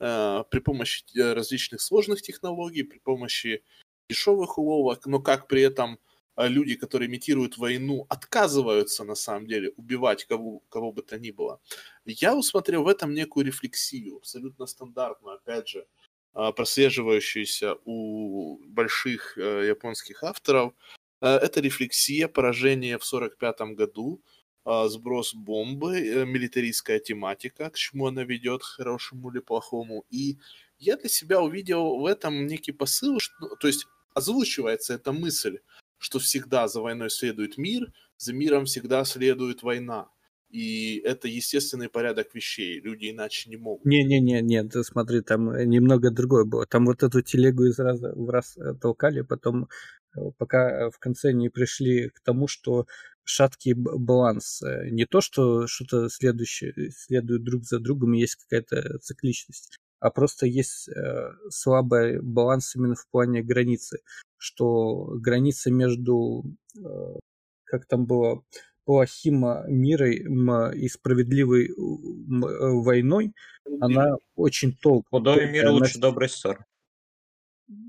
[0.00, 3.62] э, при помощи э, различных сложных технологий, при помощи
[4.08, 5.98] дешевых уловок, но как при этом
[6.38, 11.32] а, люди, которые имитируют войну, отказываются на самом деле убивать кого, кого бы то ни
[11.32, 11.60] было.
[12.04, 19.68] Я усмотрел в этом некую рефлексию, абсолютно стандартную, опять же, а, прослеживающуюся у больших э,
[19.68, 20.72] японских авторов.
[21.20, 24.22] Э, это рефлексия поражения в 1945 году,
[24.64, 30.04] а, сброс бомбы, э, милитаристская тематика, к чему она ведет, хорошему или плохому.
[30.10, 30.36] И
[30.78, 35.60] я для себя увидел в этом некий посыл, что, то есть озвучивается эта мысль,
[35.96, 40.10] что всегда за войной следует мир, за миром всегда следует война.
[40.50, 43.84] И это естественный порядок вещей, люди иначе не могут.
[43.84, 46.66] Не-не-не, нет, смотри, там э, немного другое было.
[46.66, 49.68] Там вот эту телегу из раза в раз э, толкали, потом
[50.16, 52.86] э, пока в конце не пришли к тому, что
[53.24, 54.62] шаткий баланс.
[54.90, 60.88] Не то, что что-то следующее следует друг за другом, есть какая-то цикличность а просто есть
[60.88, 63.98] э, слабый баланс именно в плане границы,
[64.36, 66.44] что граница между,
[66.76, 67.18] э,
[67.64, 68.42] как там было,
[68.88, 73.34] плохим миром и справедливой э, войной,
[73.82, 75.08] она очень толк.
[75.10, 76.64] Худой мир она, лучше добрый ссор.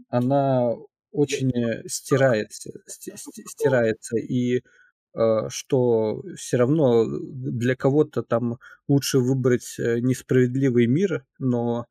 [0.10, 0.74] Она
[1.14, 1.54] очень
[1.88, 8.60] стирается, стирается, и э, что все равно для кого-то там
[8.90, 11.86] лучше выбрать э, несправедливый мир, но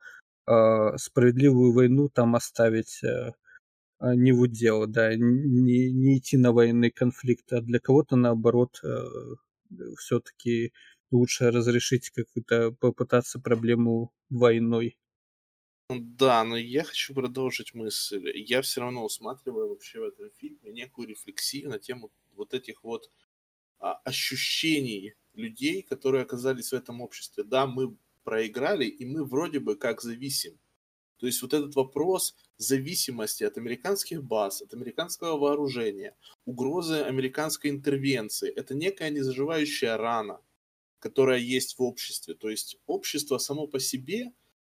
[0.47, 0.53] э,
[0.99, 3.01] справедливую войну там оставить
[4.01, 8.81] не в удел, да, не, не идти на военный конфликт, а для кого-то наоборот
[9.99, 10.73] все-таки
[11.11, 14.97] лучше разрешить какую-то, попытаться проблему войной.
[15.91, 18.31] Да, но я хочу продолжить мысль.
[18.35, 23.11] Я все равно усматриваю вообще в этом фильме некую рефлексию на тему вот этих вот
[23.79, 27.43] а, ощущений людей, которые оказались в этом обществе.
[27.43, 30.59] Да, мы проиграли, и мы вроде бы как зависим.
[31.17, 38.51] То есть вот этот вопрос зависимости от американских баз, от американского вооружения, угрозы американской интервенции,
[38.51, 40.41] это некая незаживающая рана,
[40.99, 42.35] которая есть в обществе.
[42.35, 44.33] То есть общество само по себе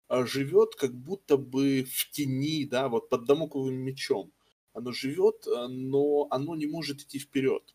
[0.09, 4.33] а, живет как будто бы в тени, да, вот под домоковым мечом.
[4.73, 7.75] Оно живет, а, но оно не может идти вперед.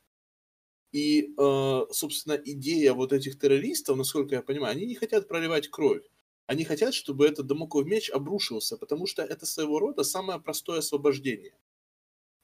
[0.92, 6.04] И, а, собственно, идея вот этих террористов, насколько я понимаю, они не хотят проливать кровь.
[6.48, 11.58] Они хотят, чтобы этот домоковый меч обрушился, потому что это своего рода самое простое освобождение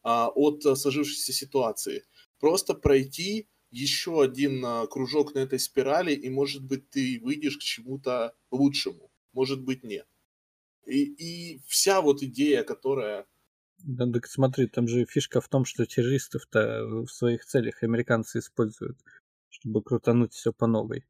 [0.03, 2.03] от сложившейся ситуации.
[2.39, 7.61] Просто пройти еще один а, кружок на этой спирали, и, может быть, ты выйдешь к
[7.61, 9.11] чему-то лучшему.
[9.31, 10.05] Может быть, нет.
[10.85, 13.25] И, и вся вот идея, которая...
[13.79, 18.99] Да, так смотри, там же фишка в том, что террористов-то в своих целях американцы используют,
[19.49, 21.05] чтобы крутануть все по новой.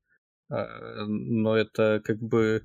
[0.50, 2.64] А, но это как бы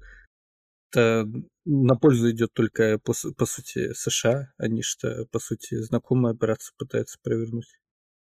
[0.91, 1.29] это
[1.65, 7.19] на пользу идет только по, по сути США, они что по сути знакомую операцию пытаются
[7.23, 7.79] провернуть.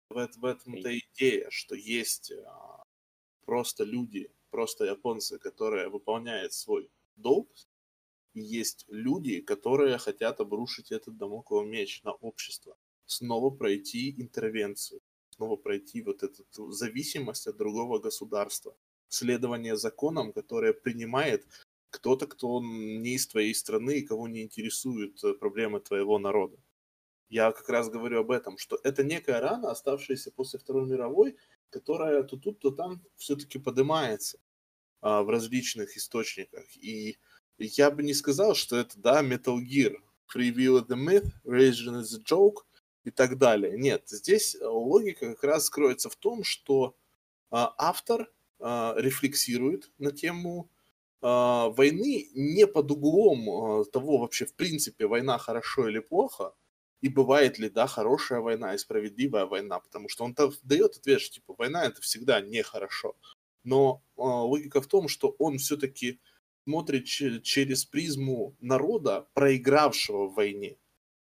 [0.09, 2.83] В, в этом-то идея, что есть а,
[3.45, 7.49] просто люди, просто японцы, которые выполняют свой долг,
[8.33, 15.01] и есть люди, которые хотят обрушить этот домоковый меч на общество, снова пройти интервенцию,
[15.35, 18.75] снова пройти вот эту зависимость от другого государства,
[19.09, 21.45] следование законам, которое принимает
[21.89, 26.57] кто-то, кто не из твоей страны и кого не интересуют э, проблемы твоего народа.
[27.29, 31.35] Я как раз говорю об этом, что это некая рана, оставшаяся после Второй мировой,
[31.69, 34.39] которая то тут, то там все-таки поднимается
[35.01, 36.65] а, в различных источниках.
[36.77, 37.17] И
[37.57, 39.95] я бы не сказал, что это, да, Metal Gear,
[40.33, 42.63] Reveal the Myth, Religion is a Joke
[43.03, 43.77] и так далее.
[43.77, 46.95] Нет, здесь логика как раз скроется в том, что
[47.49, 50.69] а, автор а, рефлексирует на тему
[51.21, 56.53] войны не под углом а, того вообще, в принципе, война хорошо или плохо,
[57.01, 61.35] и бывает ли, да, хорошая война и справедливая война, потому что он дает ответ, что,
[61.35, 63.15] типа, война это всегда нехорошо.
[63.63, 66.19] Но э, логика в том, что он все-таки
[66.63, 70.77] смотрит ч- через призму народа, проигравшего в войне.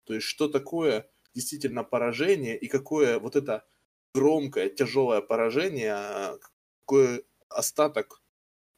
[0.05, 3.65] То есть, что такое действительно поражение и какое вот это
[4.13, 6.37] громкое, тяжелое поражение, а,
[6.81, 8.20] какой остаток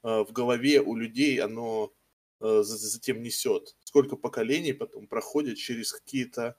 [0.04, 1.94] в голове у людей оно
[2.42, 3.76] э, затем несет.
[3.84, 6.58] Сколько поколений потом проходит через какие-то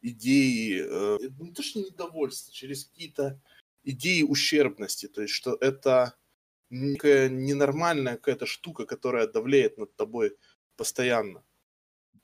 [0.00, 3.40] идеи, э, ну, не то что недовольство, через какие-то
[3.84, 6.16] идеи ущербности, то есть что это
[6.70, 10.36] некая ненормальная какая-то штука, которая давляет над тобой
[10.76, 11.44] постоянно.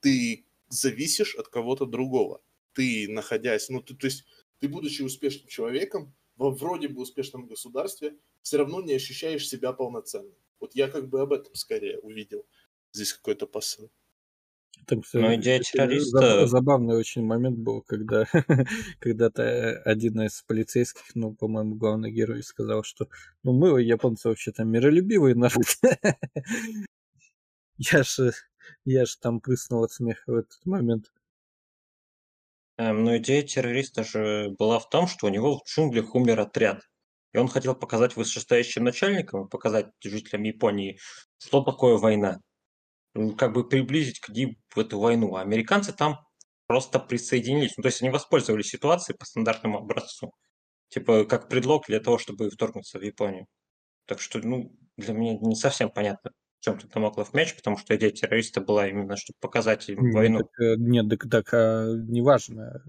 [0.01, 2.41] Ты зависишь от кого-то другого.
[2.73, 4.25] Ты, находясь, ну, ты, то есть
[4.59, 10.35] ты, будучи успешным человеком, во вроде бы успешном государстве, все равно не ощущаешь себя полноценным.
[10.59, 12.45] Вот я как бы об этом скорее увидел
[12.91, 13.91] здесь какой-то посыл.
[14.85, 16.47] Там, Но идея террориста...
[16.47, 18.25] Забавный очень момент был, когда
[18.99, 23.07] когда-то один из полицейских, ну, по-моему, главный герой сказал, что
[23.43, 25.65] ну, мы, японцы, вообще-то миролюбивый народ.
[27.77, 28.33] я же
[28.85, 31.11] я ж там прыснул от смеха в этот момент.
[32.77, 36.89] Эм, но идея террориста же была в том, что у него в джунглях умер отряд.
[37.33, 40.99] И он хотел показать вышестоящим начальникам, показать жителям Японии,
[41.37, 42.39] что такое война
[43.37, 45.35] как бы приблизить к ним эту войну.
[45.35, 46.19] А американцы там
[46.67, 47.75] просто присоединились.
[47.77, 50.31] Ну, то есть они воспользовались ситуацией по стандартному образцу.
[50.89, 53.47] Типа как предлог для того, чтобы вторгнуться в Японию.
[54.05, 57.95] Так что, ну, для меня не совсем понятно, в чем тут намоклов мяч, потому что
[57.95, 60.39] идея террориста была именно, чтобы показать им войну.
[60.39, 62.83] Так, э, нет, так, так а, неважно.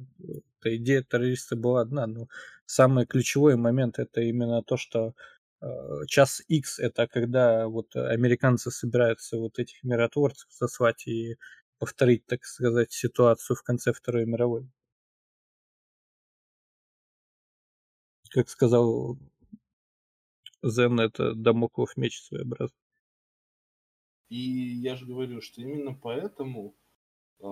[0.60, 2.28] Эта идея террориста была одна, но
[2.66, 5.14] самый ключевой момент это именно то, что
[5.62, 11.36] Э, час X это когда вот американцы собираются вот этих миротворцев сослать и
[11.78, 14.68] повторить, так сказать, ситуацию в конце Второй мировой.
[18.30, 19.18] Как сказал
[20.62, 22.89] Зен, это домоклов меч своеобразный.
[24.30, 26.74] И я же говорю, что именно поэтому
[27.40, 27.46] э,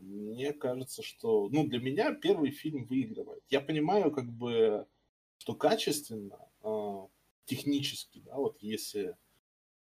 [0.00, 3.44] мне кажется, что, ну, для меня первый фильм выигрывает.
[3.50, 4.86] Я понимаю, как бы,
[5.36, 7.06] что качественно, э,
[7.44, 9.16] технически, да, вот если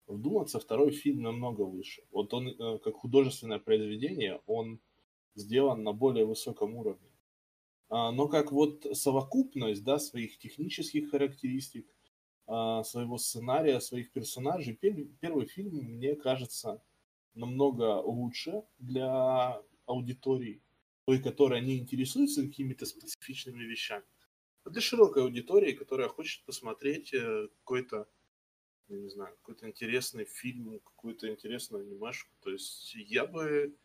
[0.07, 2.03] вдуматься, второй фильм намного выше.
[2.11, 4.79] Вот он, э, как художественное произведение, он
[5.35, 7.11] сделан на более высоком уровне.
[7.89, 11.87] А, но как вот совокупность, да, своих технических характеристик,
[12.47, 16.81] своего сценария, своих персонажей, первый фильм, мне кажется,
[17.33, 20.63] намного лучше для аудитории,
[21.05, 24.05] той, которая не интересуется какими-то специфичными вещами.
[24.63, 28.07] А для широкой аудитории, которая хочет посмотреть э, какой-то
[28.89, 32.31] я не знаю, какой-то интересный фильм, какую-то интересную анимешку.
[32.41, 33.77] То есть я бы,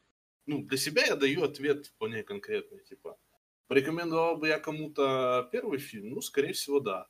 [0.46, 3.18] ну, для себя я даю ответ вполне конкретный, типа,
[3.66, 6.10] порекомендовал бы я кому-то первый фильм?
[6.10, 7.08] Ну, скорее всего, да.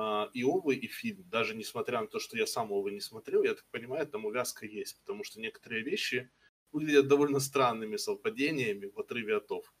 [0.00, 3.42] А, и Овы, и фильм, даже несмотря на то, что я сам Овы не смотрел,
[3.42, 6.30] я так понимаю, там увязка есть, потому что некоторые вещи
[6.70, 9.74] выглядят довольно странными совпадениями в отрыве от Ов.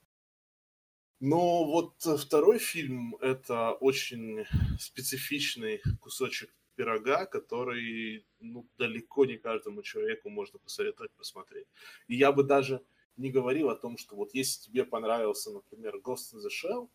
[1.20, 4.44] Но вот второй фильм– это очень
[4.80, 11.68] специфичный кусочек пирога, который ну, далеко не каждому человеку можно посоветовать посмотреть.
[12.08, 12.84] И я бы даже
[13.16, 16.88] не говорил о том, что вот если тебе понравился, например, Ghost in the Shell,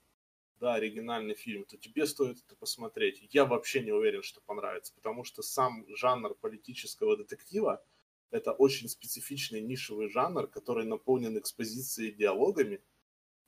[0.63, 3.27] да, оригинальный фильм, то тебе стоит это посмотреть.
[3.33, 7.83] Я вообще не уверен, что понравится, потому что сам жанр политического детектива–
[8.31, 12.81] это очень специфичный нишевый жанр, который наполнен экспозицией диалогами,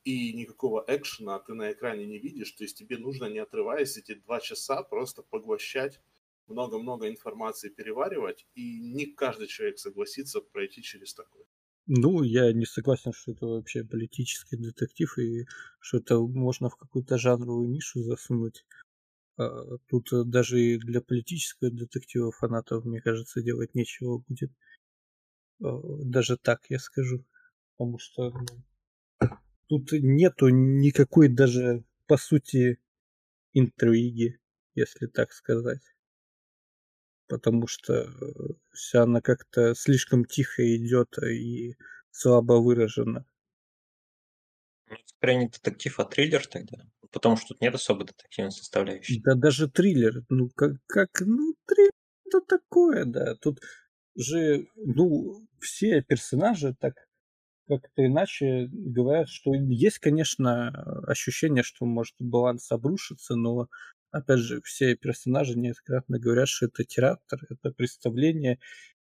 [0.03, 4.15] и никакого экшена ты на экране не видишь, то есть тебе нужно, не отрываясь, эти
[4.15, 6.01] два часа просто поглощать
[6.47, 11.45] много-много информации переваривать, и не каждый человек согласится пройти через такое.
[11.87, 15.45] Ну, я не согласен, что это вообще политический детектив, и
[15.79, 18.65] что это можно в какую-то жанровую нишу засунуть.
[19.37, 24.51] А, тут даже и для политического детектива фанатов, мне кажется, делать нечего будет.
[25.63, 27.23] А, даже так я скажу.
[27.77, 29.29] Потому что ну,
[29.67, 32.79] тут нету никакой даже, по сути,
[33.53, 34.39] интриги,
[34.73, 35.94] если так сказать
[37.27, 38.07] потому что э,
[38.71, 41.75] вся она как-то слишком тихо идет и
[42.11, 43.25] слабо выражена.
[44.89, 46.77] Ну, скорее не детектив, а триллер тогда.
[47.11, 49.21] Потому что тут нет особо детективной составляющей.
[49.21, 51.91] Да даже триллер, ну как, как ну триллер
[52.25, 53.35] это такое, да.
[53.35, 53.61] Тут
[54.15, 56.95] же, ну, все персонажи так
[57.67, 60.69] как-то иначе говорят, что есть, конечно,
[61.07, 63.67] ощущение, что может баланс обрушиться, но
[64.17, 68.59] опять же, все персонажи неоднократно говорят, что это театр, это представление,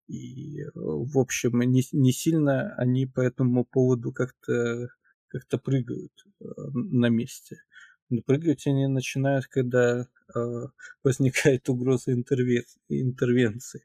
[0.06, 4.88] и, в общем, не, не сильно они по этому поводу как-то
[5.28, 7.62] как-то прыгают э, на месте.
[8.10, 10.38] Но прыгать они начинают, когда э,
[11.04, 12.64] возникает угроза интервен...
[12.88, 13.84] интервенции.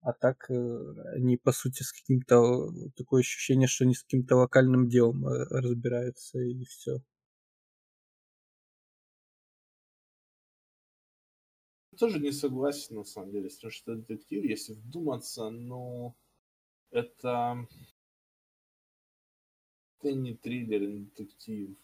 [0.00, 2.72] А так э, они, по сути, с каким-то...
[2.96, 7.02] Такое ощущение, что они с каким-то локальным делом э, разбираются, и все.
[11.96, 14.44] Тоже не согласен, на самом деле, с тем, что это детектив.
[14.44, 16.14] Если вдуматься, но
[16.90, 17.66] это...
[19.98, 21.76] Это не триллер, не детектив.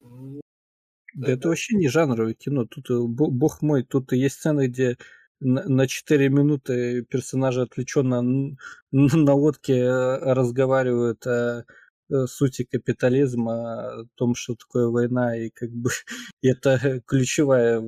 [0.00, 1.32] Да это...
[1.32, 2.66] это вообще не жанровое кино.
[2.66, 4.96] Тут, э, бог мой, тут есть сцены, где
[5.40, 8.22] на 4 минуты персонажи отвлеченно
[8.90, 11.64] на лодке э, разговаривают о
[12.26, 15.90] сути капитализма, о том, что такое война, и как бы
[16.42, 17.82] это ключевая,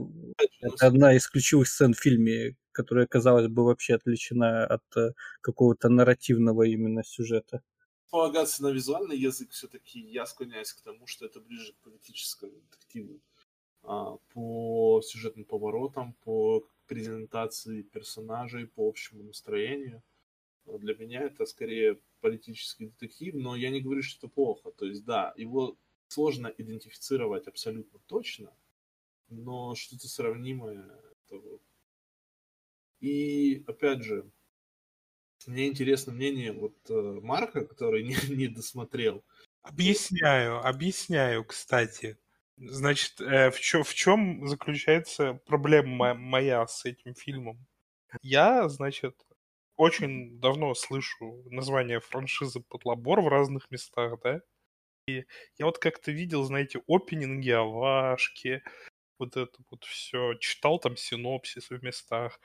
[0.60, 5.88] это одна из ключевых сцен в фильме, которая, казалось бы, вообще отличена от э, какого-то
[5.88, 7.62] нарративного именно сюжета.
[8.10, 13.20] Полагаться на визуальный язык все-таки я склоняюсь к тому, что это ближе к политическому детективу.
[13.82, 20.02] А, по сюжетным поворотам, по презентации персонажей, по общему настроению.
[20.66, 24.70] Для меня это скорее политический детектив, но я не говорю, что это плохо.
[24.70, 25.76] То есть, да, его
[26.08, 28.56] сложно идентифицировать абсолютно точно,
[29.28, 30.88] но что-то сравнимое.
[31.26, 31.60] Это вот.
[33.00, 34.30] И опять же,
[35.46, 39.22] мне интересно мнение вот э, Марка, который не, не досмотрел.
[39.60, 42.16] Объясняю, объясняю, кстати.
[42.56, 47.66] Значит, э, в, чё, в чем заключается проблема моя с этим фильмом?
[48.22, 49.14] Я, значит,
[49.76, 54.40] очень давно слышу название франшизы Подлабор в разных местах, да.
[55.08, 55.26] И
[55.58, 58.62] я вот как-то видел, знаете, опенинги, авашки,
[59.18, 62.40] вот это вот все, читал там синопсис в местах.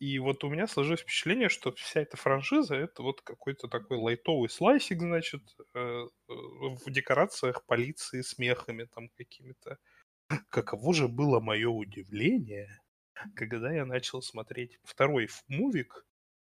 [0.00, 4.50] И вот у меня сложилось впечатление, что вся эта франшиза это вот какой-то такой лайтовый
[4.50, 5.42] слайсик, значит,
[5.74, 9.78] э, в декорациях полиции с мехами там какими-то.
[10.50, 12.80] Каково же было мое удивление,
[13.36, 16.04] когда я начал смотреть второй мувик,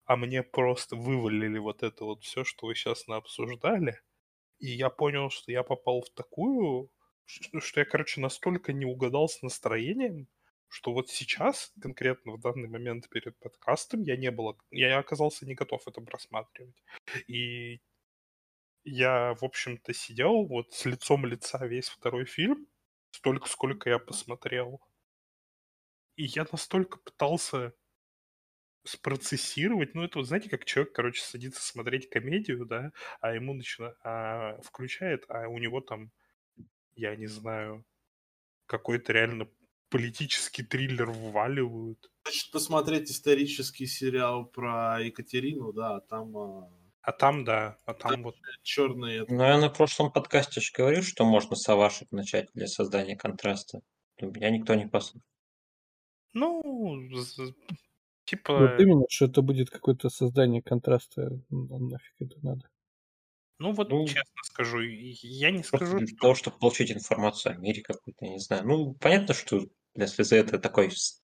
[0.06, 4.00] а мне просто вывалили вот это вот все, что вы сейчас обсуждали.
[4.58, 6.90] И я понял, что я попал в такую
[7.26, 10.28] что я, короче, настолько не угадал с настроением,
[10.68, 15.54] что вот сейчас, конкретно в данный момент перед подкастом, я не был, я оказался не
[15.54, 16.82] готов это просматривать.
[17.26, 17.80] И
[18.84, 22.66] я, в общем-то, сидел вот с лицом лица весь второй фильм,
[23.10, 24.80] столько, сколько я посмотрел.
[26.16, 27.74] И я настолько пытался
[28.86, 33.96] спроцессировать, ну это вот знаете, как человек, короче, садится смотреть комедию, да, а ему начинает,
[34.02, 36.10] а, включает, а у него там,
[36.94, 37.84] я не знаю,
[38.66, 39.48] какой-то реально
[39.88, 42.10] политический триллер вваливают.
[42.24, 46.36] Значит, посмотреть исторический сериал про Екатерину, да, там...
[46.36, 46.70] А,
[47.02, 48.36] а там, да, а там, там вот...
[48.62, 49.24] Черные...
[49.28, 53.80] Ну, я на прошлом подкасте же говорил, что можно с Авашек начать для создания контраста.
[54.20, 55.22] Меня никто не послушал.
[56.32, 57.08] Ну,
[58.26, 58.58] типа...
[58.58, 61.40] Вот именно, что это будет какое-то создание контраста.
[61.48, 62.68] Нафиг это надо.
[63.58, 66.16] Ну вот, ну, честно скажу, я не скажу, для что...
[66.18, 68.66] того, чтобы получить информацию о мире какой-то, я не знаю.
[68.66, 70.90] Ну, понятно, что если за это такой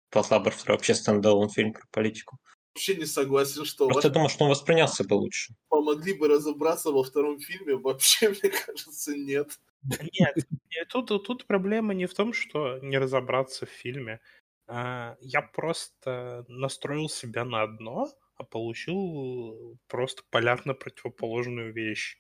[0.09, 2.39] послабовший вообще стендалон фильм про политику.
[2.75, 3.89] Вообще не согласен, что...
[3.89, 4.15] Просто ваш...
[4.15, 5.55] думал, что он воспринялся бы лучше.
[5.69, 7.77] Помогли бы разобраться во втором фильме?
[7.77, 9.59] Вообще, мне кажется, нет.
[9.83, 14.21] Нет, тут, тут проблема не в том, что не разобраться в фильме.
[14.67, 18.07] А, я просто настроил себя на одно,
[18.37, 22.19] а получил просто полярно противоположную вещь.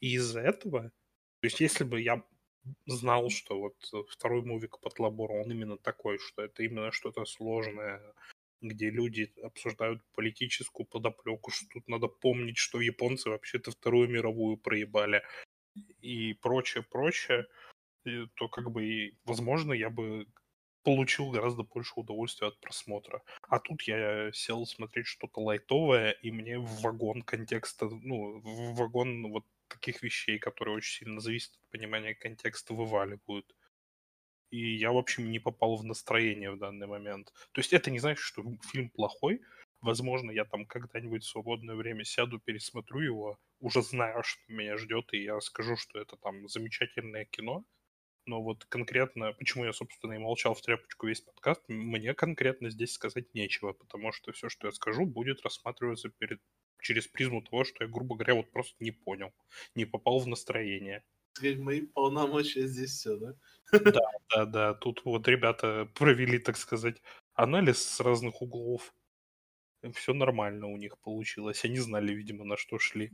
[0.00, 0.90] И из-за этого,
[1.40, 2.22] то есть если бы я
[2.86, 8.02] знал, что вот второй мувик под лабор, он именно такой, что это именно что-то сложное,
[8.60, 15.22] где люди обсуждают политическую подоплеку, что тут надо помнить, что японцы вообще-то Вторую мировую проебали
[16.00, 17.46] и прочее, прочее,
[18.36, 20.26] то как бы, возможно, я бы
[20.86, 23.20] получил гораздо больше удовольствия от просмотра.
[23.48, 29.32] А тут я сел смотреть что-то лайтовое, и мне в вагон контекста, ну, в вагон
[29.32, 33.52] вот таких вещей, которые очень сильно зависят от понимания контекста, вываливают.
[34.50, 37.32] И я, в общем, не попал в настроение в данный момент.
[37.50, 39.40] То есть это не значит, что фильм плохой.
[39.80, 45.12] Возможно, я там когда-нибудь в свободное время сяду, пересмотрю его, уже зная, что меня ждет,
[45.14, 47.64] и я скажу, что это там замечательное кино
[48.26, 52.92] но вот конкретно, почему я, собственно, и молчал в тряпочку весь подкаст, мне конкретно здесь
[52.92, 56.40] сказать нечего, потому что все, что я скажу, будет рассматриваться перед,
[56.80, 59.32] через призму того, что я, грубо говоря, вот просто не понял,
[59.74, 61.04] не попал в настроение.
[61.58, 63.34] Мои полномочия здесь все, да?
[63.72, 64.74] Да, да, да.
[64.74, 67.02] Тут вот ребята провели, так сказать,
[67.34, 68.94] анализ с разных углов.
[69.92, 71.64] Все нормально у них получилось.
[71.64, 73.12] Они знали, видимо, на что шли.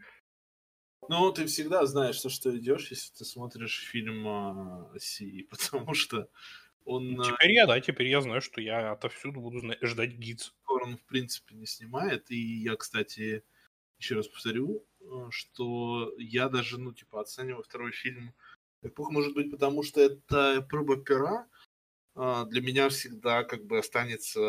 [1.09, 4.27] Ну, ты всегда знаешь, на что идешь, если ты смотришь фильм
[4.95, 6.29] э, Си, потому что
[6.85, 7.21] он...
[7.21, 10.53] А, теперь я, да, теперь я знаю, что я отовсюду буду ждать гидс.
[10.67, 13.45] Он, в принципе, не снимает, и я, кстати,
[13.99, 18.35] еще раз повторю, э, что я даже, ну, типа, оцениваю второй фильм
[18.83, 21.47] эпох, может быть, потому что это проба пера, а,
[22.15, 24.41] для меня всегда как бы останется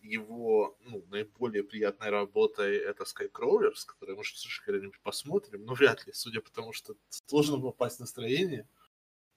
[0.00, 6.12] его ну, наиболее приятной работой это Skycrawlers, который мы слушай, когда-нибудь посмотрим, но вряд ли,
[6.12, 8.68] судя по тому, что сложно попасть в настроение.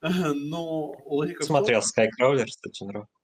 [0.00, 2.04] Но логика Смотрел в том...
[2.04, 3.14] Skycrawlers, кстати, нравится.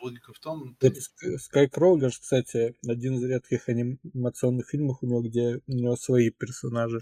[0.00, 0.76] Логика в том...
[0.80, 7.00] Skycrawlers, кстати, один из редких анимационных фильмов у него, где у него свои персонажи.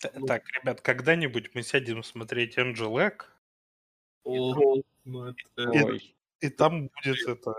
[0.00, 3.24] Так, ребят, когда-нибудь мы сядем смотреть Angel Egg,
[4.24, 5.94] ну это...
[5.94, 7.52] И, и там будет это...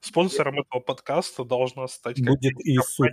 [0.00, 2.22] Спонсором этого подкаста должна стать...
[2.24, 3.08] Будет Иисус.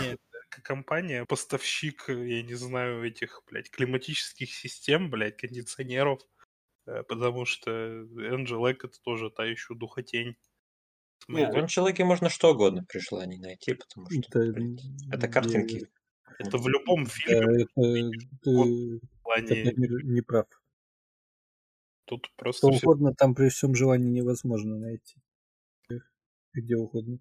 [0.00, 0.20] Нет,
[0.62, 6.20] компания, поставщик, я не знаю, этих, блядь, климатических систем, блядь, кондиционеров.
[6.86, 10.36] Э, потому что Angel Egg это тоже та еще духотень.
[11.28, 14.60] Нет, в Angel можно что угодно при желании найти, потому что это,
[15.12, 15.88] это картинки.
[16.38, 17.62] Это в любом фильме.
[17.62, 20.46] Это, ты, ты не прав.
[22.12, 22.66] Тут просто...
[22.66, 22.86] Что все...
[22.86, 25.16] угодно там при всем желании невозможно найти.
[26.52, 27.18] Где угодно.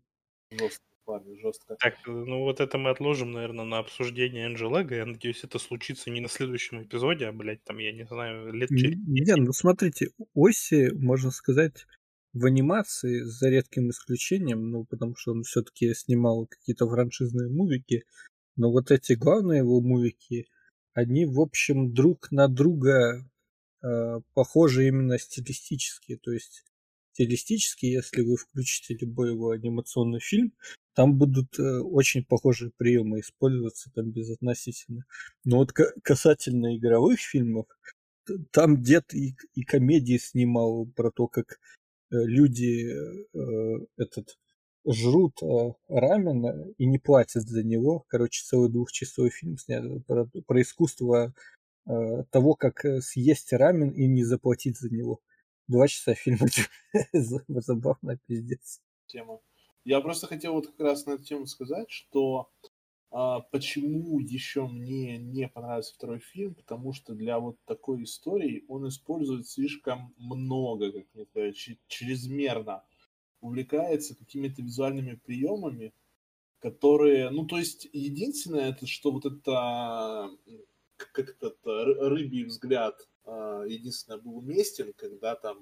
[0.51, 1.77] Жестко, парни, жестко.
[1.79, 4.95] Так, ну вот это мы отложим, наверное, на обсуждение Энджелега.
[4.95, 8.67] Я надеюсь, это случится не на следующем эпизоде, а, блядь, там, я не знаю, лет
[8.67, 8.97] через...
[9.07, 11.85] Не, ну смотрите, Оси, можно сказать,
[12.33, 18.03] в анимации, за редким исключением, ну, потому что он все-таки снимал какие-то франшизные мувики,
[18.57, 20.49] но вот эти главные его мувики,
[20.93, 23.30] они, в общем, друг на друга Э,
[24.33, 26.17] похожи именно стилистически.
[26.17, 26.63] То есть
[27.13, 30.53] стилистически, если вы включите любой его анимационный фильм,
[30.93, 35.05] там будут э, очень похожие приемы использоваться там безотносительно.
[35.43, 35.71] Но вот
[36.03, 37.67] касательно игровых фильмов,
[38.51, 41.59] там дед и, и комедии снимал про то, как
[42.11, 44.37] э, люди э, этот
[44.85, 48.03] жрут э, рамен и не платят за него.
[48.07, 51.31] Короче, целый двухчасовой фильм сняли про, про искусство э,
[51.85, 55.19] того, как э, съесть рамен и не заплатить за него.
[55.67, 56.47] Два часа фильма
[57.13, 58.81] забавно, пиздец.
[59.07, 59.39] Тема.
[59.83, 62.51] Я просто хотел вот как раз на эту тему сказать, что
[63.09, 68.87] а, почему еще мне не понравился второй фильм, потому что для вот такой истории он
[68.87, 72.83] использует слишком много, как мне кажется, чрезмерно
[73.41, 75.93] увлекается какими-то визуальными приемами,
[76.59, 80.29] которые, ну, то есть, единственное, это что вот это,
[81.11, 85.59] как этот рыбий взгляд, а, единственное, был уместен, когда там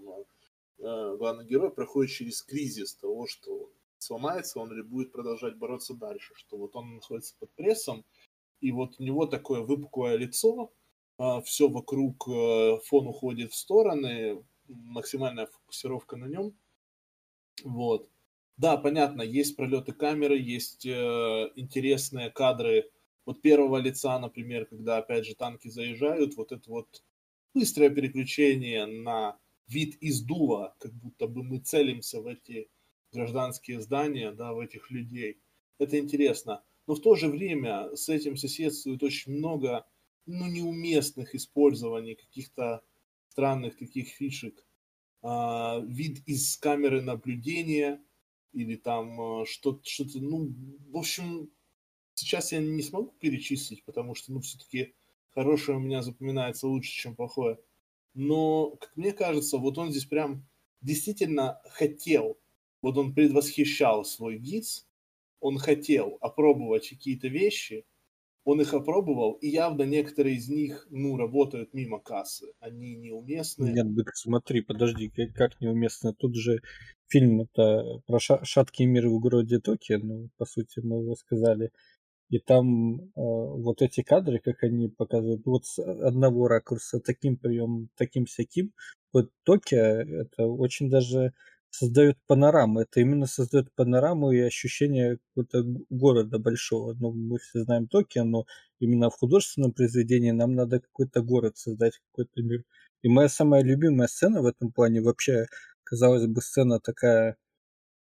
[0.82, 6.34] а, главный герой проходит через кризис того, что сломается он или будет продолжать бороться дальше,
[6.36, 8.06] что вот он находится под прессом,
[8.62, 10.72] и вот у него такое выпуклое лицо,
[11.18, 12.26] а, все вокруг,
[12.86, 16.56] фон уходит в стороны, максимальная фокусировка на нем,
[17.64, 18.10] вот.
[18.58, 22.92] Да, понятно, есть пролеты камеры, есть э, интересные кадры
[23.26, 27.04] вот первого лица, например, когда, опять же, танки заезжают, вот это вот
[27.54, 32.70] быстрое переключение на вид из дула, как будто бы мы целимся в эти
[33.12, 35.40] гражданские здания, да, в этих людей.
[35.78, 36.64] Это интересно.
[36.88, 39.86] Но в то же время с этим соседствует очень много
[40.26, 42.84] ну, неуместных использований каких-то
[43.30, 44.66] странных таких фишек.
[45.22, 48.02] А, вид из камеры наблюдения
[48.54, 50.54] или там а, что-то, что-то, ну,
[50.92, 51.52] в общем,
[52.20, 54.94] сейчас я не смогу перечислить, потому что, ну, все-таки
[55.32, 57.60] хорошее у меня запоминается лучше, чем плохое.
[58.14, 60.48] Но, как мне кажется, вот он здесь прям
[60.82, 62.38] действительно хотел,
[62.82, 64.88] вот он предвосхищал свой ГИЦ,
[65.40, 67.86] он хотел опробовать какие-то вещи,
[68.44, 72.54] он их опробовал, и явно некоторые из них, ну, работают мимо кассы.
[72.60, 73.72] Они неуместны.
[73.72, 76.14] Нет, так смотри, подожди, как, как неуместно?
[76.14, 76.62] Тут же
[77.08, 81.72] фильм это про ша- шаткий мир в городе Токио, ну, по сути, мы уже сказали.
[82.30, 87.90] И там э, вот эти кадры, как они показывают, вот с одного ракурса, таким приемом,
[87.96, 88.72] таким всяким,
[89.14, 91.34] вот Токио, это очень даже
[91.72, 92.82] создает панораму.
[92.82, 96.94] Это именно создает панораму и ощущение какого-то города большого.
[96.94, 98.46] Ну, мы все знаем Токио, но
[98.80, 102.64] именно в художественном произведении нам надо какой-то город создать, какой-то мир.
[103.04, 105.46] И моя самая любимая сцена в этом плане вообще,
[105.84, 107.38] казалось бы, сцена такая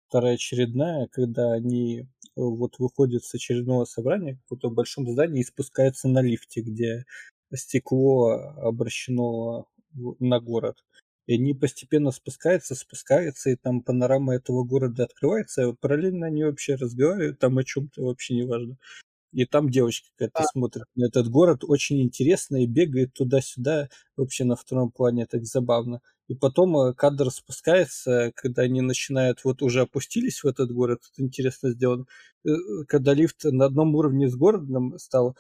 [0.07, 6.07] вторая очередная, когда они вот выходят с очередного собрания в каком-то большом здании и спускаются
[6.07, 7.05] на лифте, где
[7.53, 9.67] стекло обращено
[10.19, 10.83] на город.
[11.27, 17.39] И они постепенно спускаются, спускаются, и там панорама этого города открывается, параллельно они вообще разговаривают
[17.39, 18.77] там о чем-то вообще не важно.
[19.33, 20.45] И там девочка какая-то а.
[20.45, 26.01] смотрит на этот город, очень интересно, и бегает туда-сюда, вообще на втором плане так забавно.
[26.27, 31.23] И потом э, кадр спускается, когда они начинают, вот уже опустились в этот город, это
[31.23, 32.05] интересно сделано,
[32.45, 32.49] э,
[32.87, 35.35] когда лифт на одном уровне с городом стал,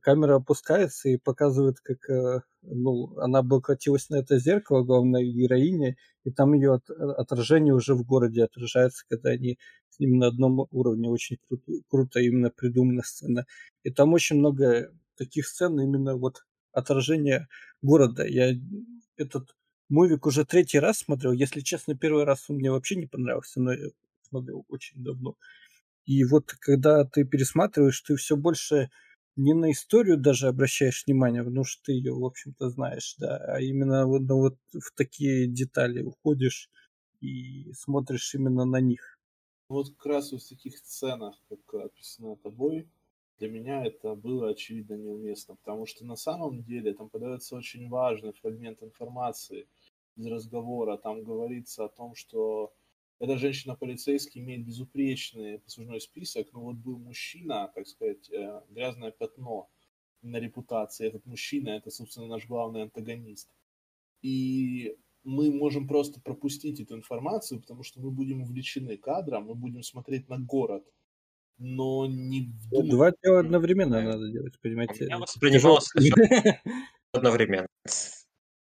[0.00, 6.30] камера опускается и показывает, как э, ну, она облокотилась на это зеркало главной героини, и
[6.30, 9.58] там ее от, отражение уже в городе отражается, когда они
[9.90, 11.08] с ним на одном уровне.
[11.08, 13.46] Очень круто, круто именно придумана сцена.
[13.82, 17.48] И там очень много таких сцен именно вот отражения
[17.82, 18.26] города.
[18.26, 18.52] Я
[19.16, 19.54] этот
[19.88, 21.32] мувик уже третий раз смотрел.
[21.32, 23.88] Если честно, первый раз он мне вообще не понравился, но я
[24.28, 25.36] смотрел очень давно.
[26.04, 28.90] И вот когда ты пересматриваешь, ты все больше
[29.36, 33.60] не на историю даже обращаешь внимание, потому что ты ее, в общем-то, знаешь, да, а
[33.60, 36.70] именно вот, ну, вот в такие детали уходишь
[37.20, 39.18] и смотришь именно на них.
[39.68, 42.88] Вот как раз в таких сценах, как описано тобой,
[43.38, 48.32] для меня это было очевидно неуместно, потому что на самом деле там подается очень важный
[48.32, 49.66] фрагмент информации
[50.16, 50.96] из разговора.
[50.98, 52.72] Там говорится о том, что
[53.22, 59.70] эта женщина-полицейский имеет безупречный послужной список, но вот был мужчина, так сказать, э, грязное пятно
[60.22, 61.06] на репутации.
[61.06, 63.48] Этот мужчина, это, собственно, наш главный антагонист.
[64.22, 69.84] И мы можем просто пропустить эту информацию, потому что мы будем увлечены кадром, мы будем
[69.84, 70.84] смотреть на город,
[71.58, 72.90] но не вдумывать.
[72.90, 75.06] Два дела одновременно надо делать, понимаете?
[75.06, 75.92] Я воспринималось
[77.12, 77.68] одновременно.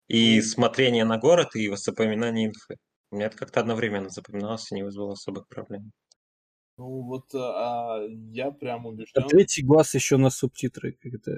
[0.08, 0.42] И ну.
[0.42, 2.76] смотрение на город, и запоминание инфы.
[3.12, 5.92] У меня это как-то одновременно запоминалось и не вызвало особых проблем.
[6.78, 9.22] Ну вот а, я прям убежден.
[9.22, 10.92] А третий глаз еще на субтитры.
[10.94, 11.32] Как это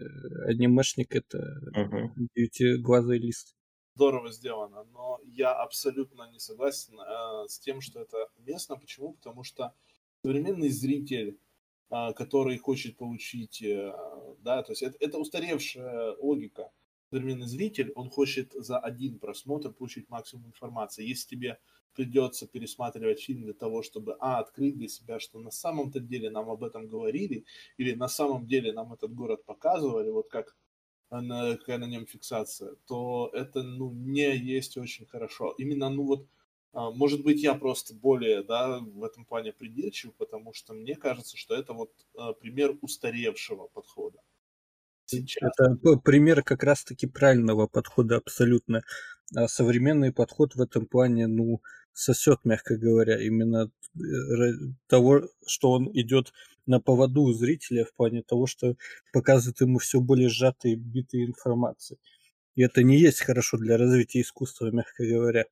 [0.46, 2.28] анимешник, это угу.
[2.36, 3.56] девятиглазый лист.
[3.96, 8.76] Здорово сделано, но я абсолютно не согласен э, с тем, что это местно.
[8.76, 9.14] Почему?
[9.14, 9.74] Потому что
[10.22, 11.40] современный зритель,
[11.90, 13.92] э, который хочет получить, э,
[14.38, 16.70] да, то есть это, это устаревшая логика
[17.10, 21.06] современный зритель, он хочет за один просмотр получить максимум информации.
[21.06, 21.58] Если тебе
[21.94, 26.50] придется пересматривать фильм для того, чтобы, а, открыть для себя, что на самом-то деле нам
[26.50, 27.44] об этом говорили,
[27.76, 30.56] или на самом деле нам этот город показывали, вот как
[31.10, 35.54] на, какая на нем фиксация, то это, ну, не есть очень хорошо.
[35.58, 36.26] Именно, ну, вот,
[36.72, 41.36] а, может быть, я просто более, да, в этом плане придирчив, потому что мне кажется,
[41.36, 44.20] что это вот а, пример устаревшего подхода.
[45.06, 45.50] Сейчас.
[45.58, 48.82] Это пример как раз-таки правильного подхода абсолютно.
[49.36, 51.60] А современный подход в этом плане, ну,
[51.92, 54.00] сосет, мягко говоря, именно э,
[54.88, 56.32] того, что он идет
[56.66, 58.76] на поводу у зрителя в плане того, что
[59.12, 61.98] показывает ему все более сжатые биты информации.
[62.56, 65.46] И это не есть хорошо для развития искусства, мягко говоря.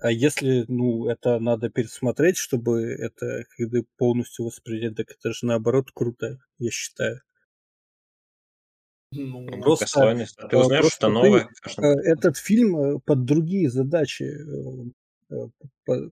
[0.00, 5.90] А если, ну, это надо пересмотреть, чтобы это когда полностью воспринять, так это же наоборот
[5.92, 7.20] круто, я считаю.
[9.10, 9.86] Ну, просто,
[10.50, 11.48] ты узнаешь просто что новое.
[11.62, 14.24] Ты, э, этот фильм э, под другие задачи
[15.30, 15.48] э,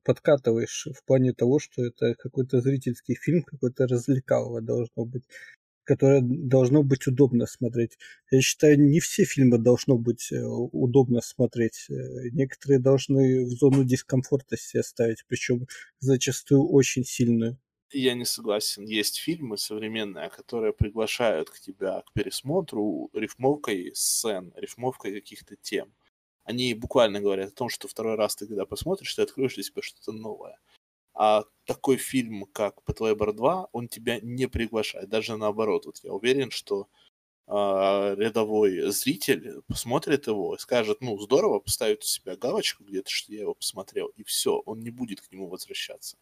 [0.03, 5.25] подкатываешь в плане того, что это какой-то зрительский фильм, какой-то развлекалово должно быть,
[5.85, 7.99] которое должно быть удобно смотреть.
[8.31, 11.87] Я считаю, не все фильмы должно быть удобно смотреть.
[11.89, 15.67] Некоторые должны в зону дискомфорта себя ставить, причем
[15.99, 17.59] зачастую очень сильную
[17.91, 18.85] я не согласен.
[18.85, 25.95] Есть фильмы современные, которые приглашают к тебя к пересмотру рифмовкой сцен, рифмовкой каких-то тем.
[26.45, 29.83] Они буквально говорят о том, что второй раз ты когда посмотришь, ты откроешь для себя
[29.83, 30.59] что-то новое.
[31.15, 35.09] А такой фильм, как Пэтлэбер 2, он тебя не приглашает.
[35.09, 35.87] Даже наоборот.
[35.87, 36.89] Вот я уверен, что
[37.49, 43.43] рядовой зритель посмотрит его и скажет, ну, здорово, поставит у себя галочку где-то, что я
[43.43, 46.17] его посмотрел, и все, он не будет к нему возвращаться.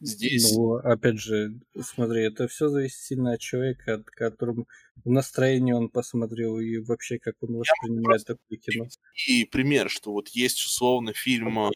[0.00, 0.56] Здесь...
[0.56, 4.66] Ну, опять же, смотри, это все зависит сильно от человека, от которым
[5.04, 8.86] в настроении он посмотрел, и вообще, как он воспринимает такое кино.
[9.28, 11.72] И пример, что вот есть условно фильм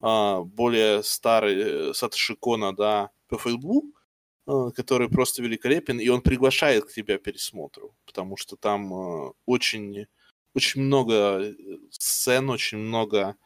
[0.00, 4.03] а, более старый э, Сатоши Кона, да, Blue, Э,
[4.46, 10.06] который просто великолепен, и он приглашает к тебя пересмотру, потому что там э, очень,
[10.54, 11.54] очень много э,
[11.90, 13.36] сцен, очень много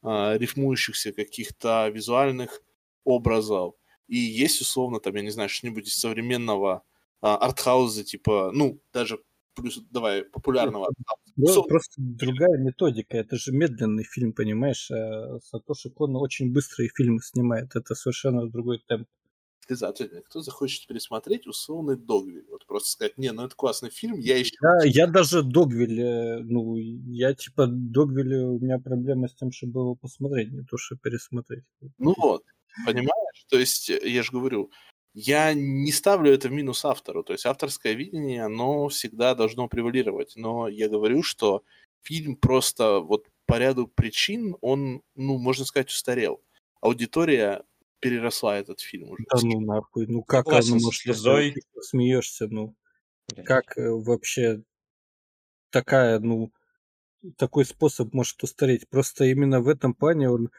[0.00, 2.62] рифмующихся каких-то визуальных
[3.02, 3.74] образов.
[4.06, 6.84] И есть, условно, там, я не знаю, что-нибудь из современного
[7.20, 9.18] артхауза, типа, ну, даже
[9.60, 10.88] плюс, давай, популярного
[11.36, 13.16] Ну, просто другая методика.
[13.16, 14.88] Это же медленный фильм, понимаешь?
[14.90, 17.74] А Сатоши Кон очень быстрые фильмы снимает.
[17.74, 19.08] Это совершенно другой темп
[19.68, 22.46] обязательно, кто захочет пересмотреть условный Догвиль.
[22.50, 24.54] Вот просто сказать, не, ну это классный фильм, я еще...
[24.60, 29.80] Да, я даже Догвиль, э, ну, я типа Догвиль, у меня проблема с тем, чтобы
[29.80, 31.64] его посмотреть, не то, что пересмотреть.
[31.98, 32.44] Ну вот,
[32.86, 33.44] понимаешь?
[33.48, 34.70] То есть, э, я же говорю,
[35.14, 37.22] я не ставлю это в минус автору.
[37.24, 40.34] То есть авторское видение, оно всегда должно превалировать.
[40.36, 41.64] Но я говорю, что
[42.02, 46.40] фильм просто вот по ряду причин, он, ну, можно сказать, устарел.
[46.80, 47.64] Аудитория
[48.00, 49.24] переросла этот фильм уже.
[49.30, 51.54] Да ну нахуй, ну как оно может слезой.
[51.80, 52.74] смеешься, ну.
[53.44, 54.62] Как э, вообще
[55.70, 56.50] такая, ну,
[57.36, 58.88] такой способ может устареть.
[58.88, 60.50] Просто именно в этом плане он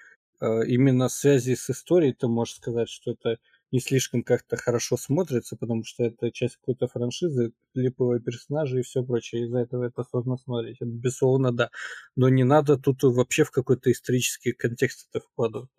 [0.41, 3.37] э, именно в связи с историей ты можешь сказать, что это
[3.71, 9.03] не слишком как-то хорошо смотрится, потому что это часть какой-то франшизы, липовые персонажи и все
[9.03, 9.45] прочее.
[9.45, 10.77] Из-за этого это сложно смотреть.
[10.81, 11.69] Безусловно, да.
[12.15, 15.69] Но не надо тут вообще в какой-то исторический контекст это вкладывать.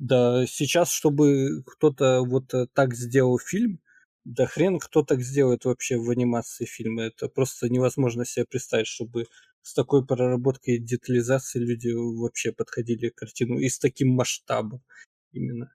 [0.00, 3.80] Да сейчас, чтобы кто-то вот э, так сделал фильм,
[4.24, 7.02] да хрен кто так сделает вообще в анимации фильма.
[7.02, 9.26] Это просто невозможно себе представить, чтобы
[9.62, 14.82] с такой проработкой детализации люди вообще подходили к картину и с таким масштабом
[15.32, 15.72] именно.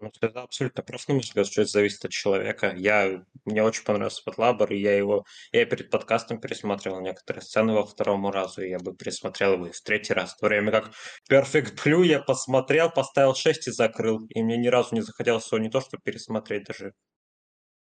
[0.00, 2.74] Ну, это абсолютно прав, на мой взгляд, что это зависит от человека.
[2.74, 7.84] Я, мне очень понравился Патлабор, и я его, я перед подкастом пересматривал некоторые сцены во
[7.84, 10.32] второму разу, и я бы пересмотрел его и в третий раз.
[10.32, 10.90] В то время как
[11.30, 15.58] Perfect Blue я посмотрел, поставил 6 и закрыл, и мне ни разу не захотелось его
[15.58, 16.94] не то, чтобы пересмотреть, даже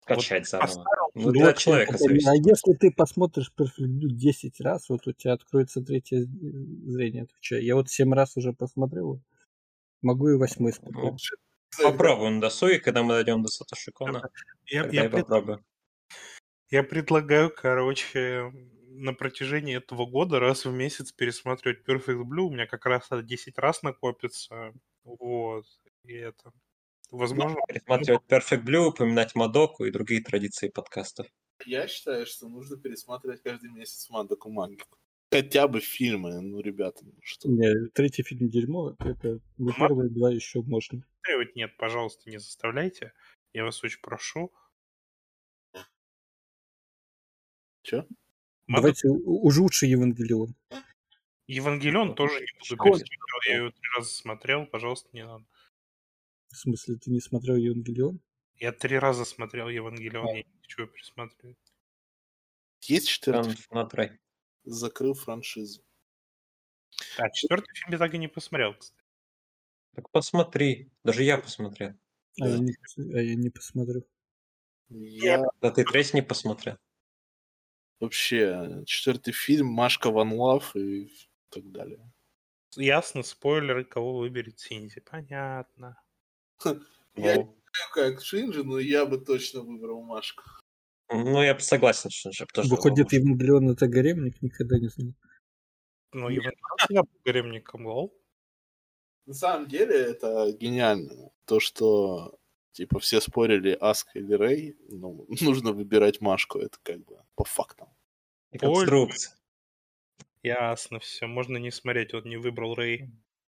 [0.05, 0.87] качать вот заново.
[1.15, 2.29] Ну, для вот человека зависит.
[2.29, 7.27] А если ты посмотришь Perfect Blue 10 раз, вот у тебя откроется третье зрение.
[7.51, 9.21] Я вот 7 раз уже посмотрел,
[10.01, 11.17] могу и восьмой спокойно.
[11.83, 14.31] Попробуем до Суи, когда мы дойдем до Сатошикона.
[14.67, 15.27] Я, я, пред...
[16.71, 18.53] я предлагаю, короче,
[18.89, 22.47] на протяжении этого года раз в месяц пересматривать Perfect Blue.
[22.47, 24.73] У меня как раз 10 раз накопится.
[25.05, 25.65] Вот.
[26.05, 26.53] И это...
[27.11, 27.59] Возможно...
[27.69, 31.27] Пересматривать Perfect Blue, упоминать Мадоку и другие традиции подкастов.
[31.67, 34.99] Я считаю, что нужно пересматривать каждый месяц Мадоку Мангику
[35.35, 37.49] хотя бы фильмы, ну, ребята, ну что.
[37.49, 41.05] Не, третий фильм дерьмо, это ну, первые два еще можно.
[41.57, 43.13] Нет, пожалуйста, не заставляйте.
[43.53, 44.53] Я вас очень прошу.
[47.83, 48.07] Че?
[48.69, 50.55] Давайте уже лучше Евангелион.
[51.49, 53.11] Евангелион тоже не буду пересматривать.
[53.47, 55.45] Я его три раза смотрел, пожалуйста, не надо.
[56.49, 58.21] В смысле, ты не смотрел Евангелион?
[58.57, 60.31] Я три раза смотрел Евангелион, а.
[60.31, 61.59] я не хочу его пересматривать.
[62.83, 63.57] Есть четвертый?
[63.57, 64.13] Смотри.
[64.65, 65.83] Закрыл франшизу.
[67.19, 69.03] А четвертый фильм я так и не посмотрел, кстати.
[69.95, 70.91] Так посмотри.
[71.05, 71.91] Даже я посмотрел.
[72.41, 72.75] А, я, не,
[73.15, 74.07] а я не посмотрю.
[74.89, 76.77] Я Да ты третий не посмотрел.
[78.01, 81.11] вообще четвертый фильм Машка Ван Лав и
[81.51, 82.13] так далее.
[82.77, 85.01] Ясно, спойлеры, кого выберет Синди.
[85.01, 86.01] Понятно.
[87.17, 87.63] Я не Ну,
[87.95, 90.43] знаю, как Шинджи, но я бы точно выбрал Машку.
[91.11, 93.13] Ну, я согласен, что я бы тоже Выходит.
[93.13, 95.15] Евангелион это гаремник, никогда не знал.
[96.13, 98.15] Ну, всегда был гаремником, лол.
[99.27, 101.31] На самом деле это гениально.
[101.47, 102.39] То, что
[102.73, 107.89] типа все спорили Аск или Рэй, ну, нужно выбирать Машку, это как бы по фактам.
[108.59, 109.37] Конструкция.
[110.43, 111.27] Ясно, все.
[111.27, 113.11] Можно не смотреть, он не выбрал Рэй.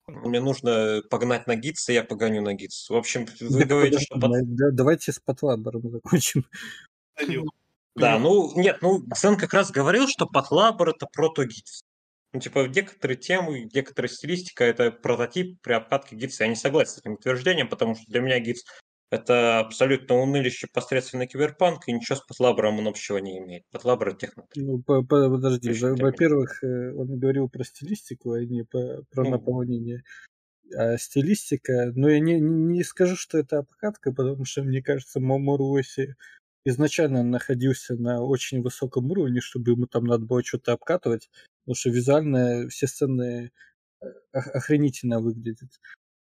[0.07, 2.91] Мне нужно погнать на гидс, и я погоню на гидс.
[2.91, 4.17] В общем, вы говорите, что...
[4.19, 6.45] Да, давайте с Патлабором закончим.
[7.97, 11.81] Да, ну, нет, ну, Дзен как раз говорил, что Патлабор это прото-гидс.
[12.33, 16.45] Ну, типа, некоторые темы, некоторая стилистика это прототип при обкатке гидса.
[16.45, 18.63] Я не согласен с этим утверждением, потому что для меня гидс
[19.11, 23.65] это абсолютно унылище посредственный киберпанк, и ничего с Патлабором он общего не имеет.
[23.73, 24.45] Патлабор это техно.
[24.55, 29.31] Ну, по- по- подожди, во-первых, э, он говорил про стилистику, а не по- про Ну.
[29.31, 30.05] наполнение.
[30.77, 35.75] А стилистика, ну, я не, не скажу, что это обкатка, потому что, мне кажется, Мамору
[35.75, 36.15] Оси
[36.65, 41.31] изначально находился на очень высоком уровне, чтобы ему там надо было что-то обкатывать,
[41.65, 43.51] потому что визуально все сцены
[44.03, 45.71] э, ох- охренительно выглядят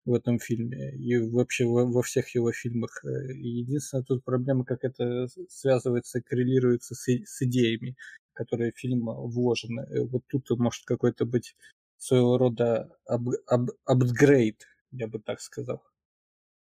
[0.06, 3.04] в этом фильме и вообще во, во всех его фильмах.
[3.06, 7.96] Э, Единственная тут проблема, как это связывается, коррелируется с, с идеями,
[8.34, 9.82] которые в фильм вложены.
[9.90, 11.56] Э, Вот тут может какой-то быть
[11.98, 15.84] своего рода ап- ап- апгрейд, я бы так сказал.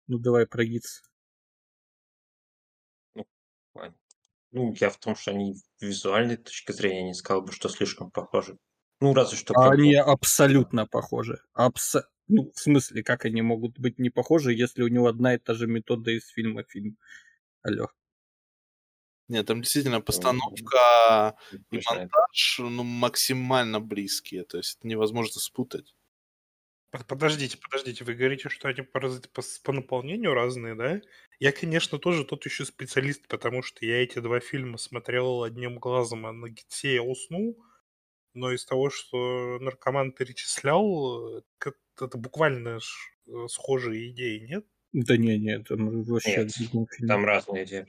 [0.09, 1.03] Ну давай про гидс.
[4.57, 8.11] Ну, я в том, что они с визуальной точки зрения не сказал бы, что слишком
[8.11, 8.57] похожи.
[9.03, 9.53] Ну, разве что...
[9.55, 11.43] А как абсолютно похожи.
[11.53, 12.09] Абсо...
[12.27, 15.53] Ну, в смысле, как они могут быть не похожи, если у него одна и та
[15.53, 16.97] же метода из фильма в фильм?
[17.63, 17.89] Алло.
[19.29, 22.01] Нет, там действительно постановка и Не знаю.
[22.01, 25.95] монтаж ну, максимально близкие, то есть это невозможно спутать.
[26.97, 31.01] Под- Подождите, подождите, вы говорите, что они по, по по наполнению разные, да?
[31.38, 36.26] Я, конечно, тоже тот еще специалист, потому что я эти два фильма смотрел одним глазом,
[36.26, 37.62] а на гитсе я уснул.
[38.34, 41.42] Но из того, что наркоман перечислял,
[42.01, 42.86] это буквально ж,
[43.28, 44.66] э, схожие идеи, нет?
[44.92, 46.86] Да не, не, там вообще Нет, фильм.
[47.09, 47.86] Там разные идеи.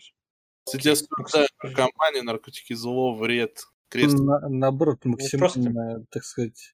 [0.65, 4.19] Кстати, осуждаю наркоманию, наркотики зло, вред, крест.
[4.19, 6.73] На- наоборот, Ну, максимально, так сказать,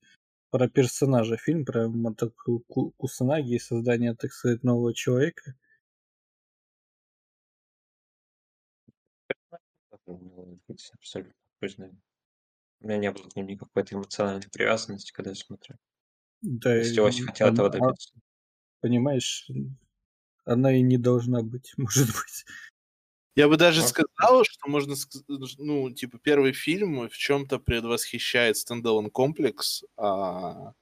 [0.54, 5.56] про персонажа фильм, про Мотоку Ку- Кусанаги и создание, так сказать, нового человека.
[10.70, 11.92] Абсолютно точно.
[12.82, 15.78] У меня не было к ним никакой эмоциональной привязанности, когда я смотрел.
[16.42, 18.14] Да, Если Оси хотел она- этого добиться.
[18.82, 19.50] понимаешь,
[20.46, 22.46] она и не должна быть, может быть.
[23.36, 24.96] Я бы даже сказал, что можно,
[25.58, 30.74] ну, типа, первый фильм в чем-то предвосхищает стендалон комплекс, а,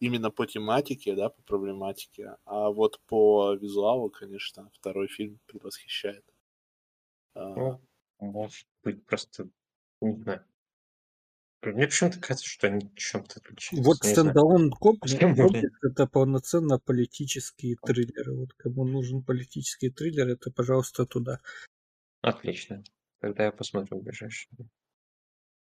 [0.00, 2.36] именно по тематике, да, по проблематике.
[2.44, 6.24] А вот по визуалу, конечно, второй фильм предвосхищает.
[7.34, 7.80] А, Ну,
[8.20, 9.48] может быть, просто
[10.00, 10.44] не знаю.
[11.62, 13.82] Мне почему-то кажется, что они чем-то отличаются.
[13.84, 15.70] Вот стендалон комплекс более?
[15.82, 18.34] это полноценно политические триллеры.
[18.36, 21.38] Вот кому нужен политический триллер, это, пожалуйста, туда.
[22.22, 22.82] Отлично.
[23.20, 24.70] Тогда я посмотрю в ближайшее время.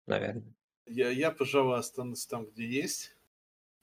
[0.07, 0.53] Наверное.
[0.85, 3.13] Я, я, пожалуй, останусь там, где есть.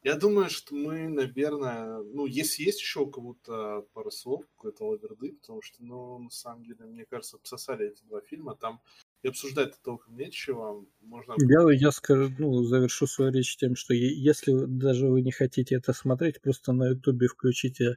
[0.02, 5.32] Я думаю, что мы, наверное, ну, если есть еще у кого-то пару слов, какой-то лаверды,
[5.32, 8.82] потому что, ну, на самом деле, мне кажется, обсосали эти два фильма, там
[9.22, 11.34] и обсуждать толком нечего, можно...
[11.38, 15.76] Я, я скажу, ну, завершу свою речь тем, что если вы- даже вы не хотите
[15.76, 17.96] это смотреть, просто на ютубе включите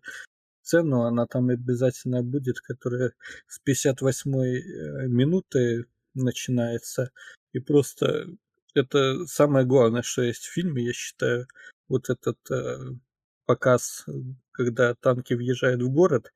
[0.68, 3.14] сцену, она там обязательно будет, которая
[3.48, 7.12] с 58-й э, минуты начинается.
[7.54, 8.28] И просто
[8.76, 11.48] это самое главное, что есть в фильме, я считаю,
[11.88, 12.78] вот этот э,
[13.46, 14.06] показ,
[14.52, 16.34] когда танки въезжают в город,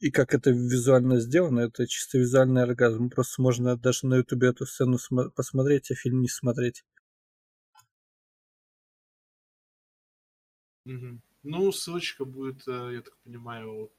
[0.00, 3.08] и как это визуально сделано, это чисто визуальный оргазм.
[3.10, 6.84] Просто можно даже на ютубе эту сцену смо- посмотреть, а фильм не смотреть.
[10.84, 11.20] Мгм.
[11.48, 13.92] Ну, ссылочка будет, э, я так понимаю,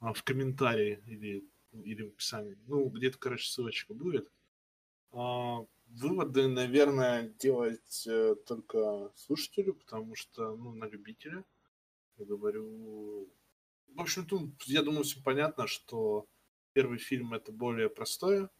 [0.00, 2.56] а, в комментарии или, или в описании.
[2.66, 4.30] Ну, где-то, короче, ссылочка будет.
[5.12, 11.44] А, Выводы, наверное, делать э, только слушателю, потому что, ну, на любителя.
[12.16, 13.28] Я говорю...
[13.94, 16.26] В общем, тут, я думаю, все понятно, что
[16.72, 18.50] первый фильм это более простое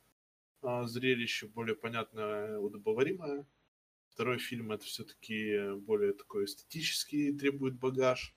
[0.63, 3.47] а, зрелище, более понятное, удобоваримое.
[4.17, 8.35] Второй фильм это все-таки более такой эстетический, требует багаж.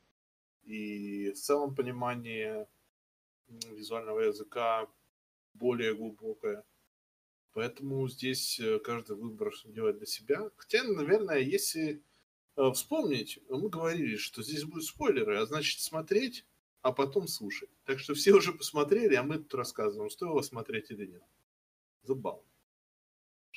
[0.65, 2.67] И в целом понимание
[3.47, 4.89] визуального языка
[5.53, 6.65] более глубокое.
[7.53, 10.51] Поэтому здесь э, каждый выбор делает для себя.
[10.57, 12.03] Хотя, наверное, если
[12.57, 16.45] э, вспомнить, мы говорили, что здесь будут спойлеры, а значит смотреть,
[16.81, 17.69] а потом слушать.
[17.85, 21.23] Так что все уже посмотрели, а мы тут рассказываем, стоило смотреть или нет.
[22.03, 22.48] Забавно.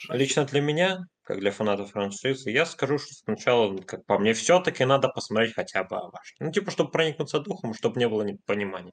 [0.09, 4.85] Лично для меня, как для фанатов франшизы, я скажу, что сначала, как по мне, все-таки
[4.85, 6.35] надо посмотреть хотя бы Аваш.
[6.41, 8.93] Ну, типа, чтобы проникнуться духом, чтобы не было непонимания.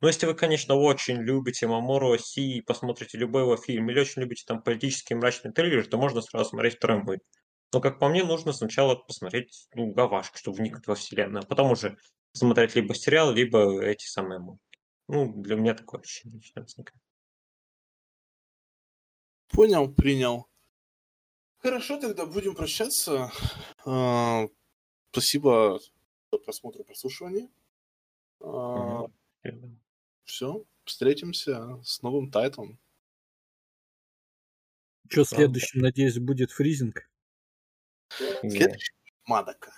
[0.00, 4.22] Но если вы, конечно, очень любите Мамору Оси и посмотрите любой его фильм, или очень
[4.22, 7.18] любите там политический мрачный триллер, то можно сразу смотреть второй мой.
[7.72, 11.70] Но, как по мне, нужно сначала посмотреть ну, Гавашку, чтобы вникнуть во вселенную, а потом
[11.72, 11.96] уже
[12.32, 14.62] смотреть либо сериал, либо эти самые мульты.
[15.08, 17.03] Ну, для меня такое ощущение возникает.
[19.54, 20.48] Понял, принял.
[21.58, 23.30] Хорошо, тогда будем прощаться.
[23.86, 24.48] А,
[25.12, 25.80] спасибо
[26.32, 27.48] за просмотр и прослушивание.
[28.40, 29.04] А,
[30.24, 32.80] Все, встретимся с новым тайтлом.
[35.08, 37.08] Что следующим, надеюсь, будет фризинг?
[38.40, 38.92] Следующий
[39.24, 39.72] Мадока.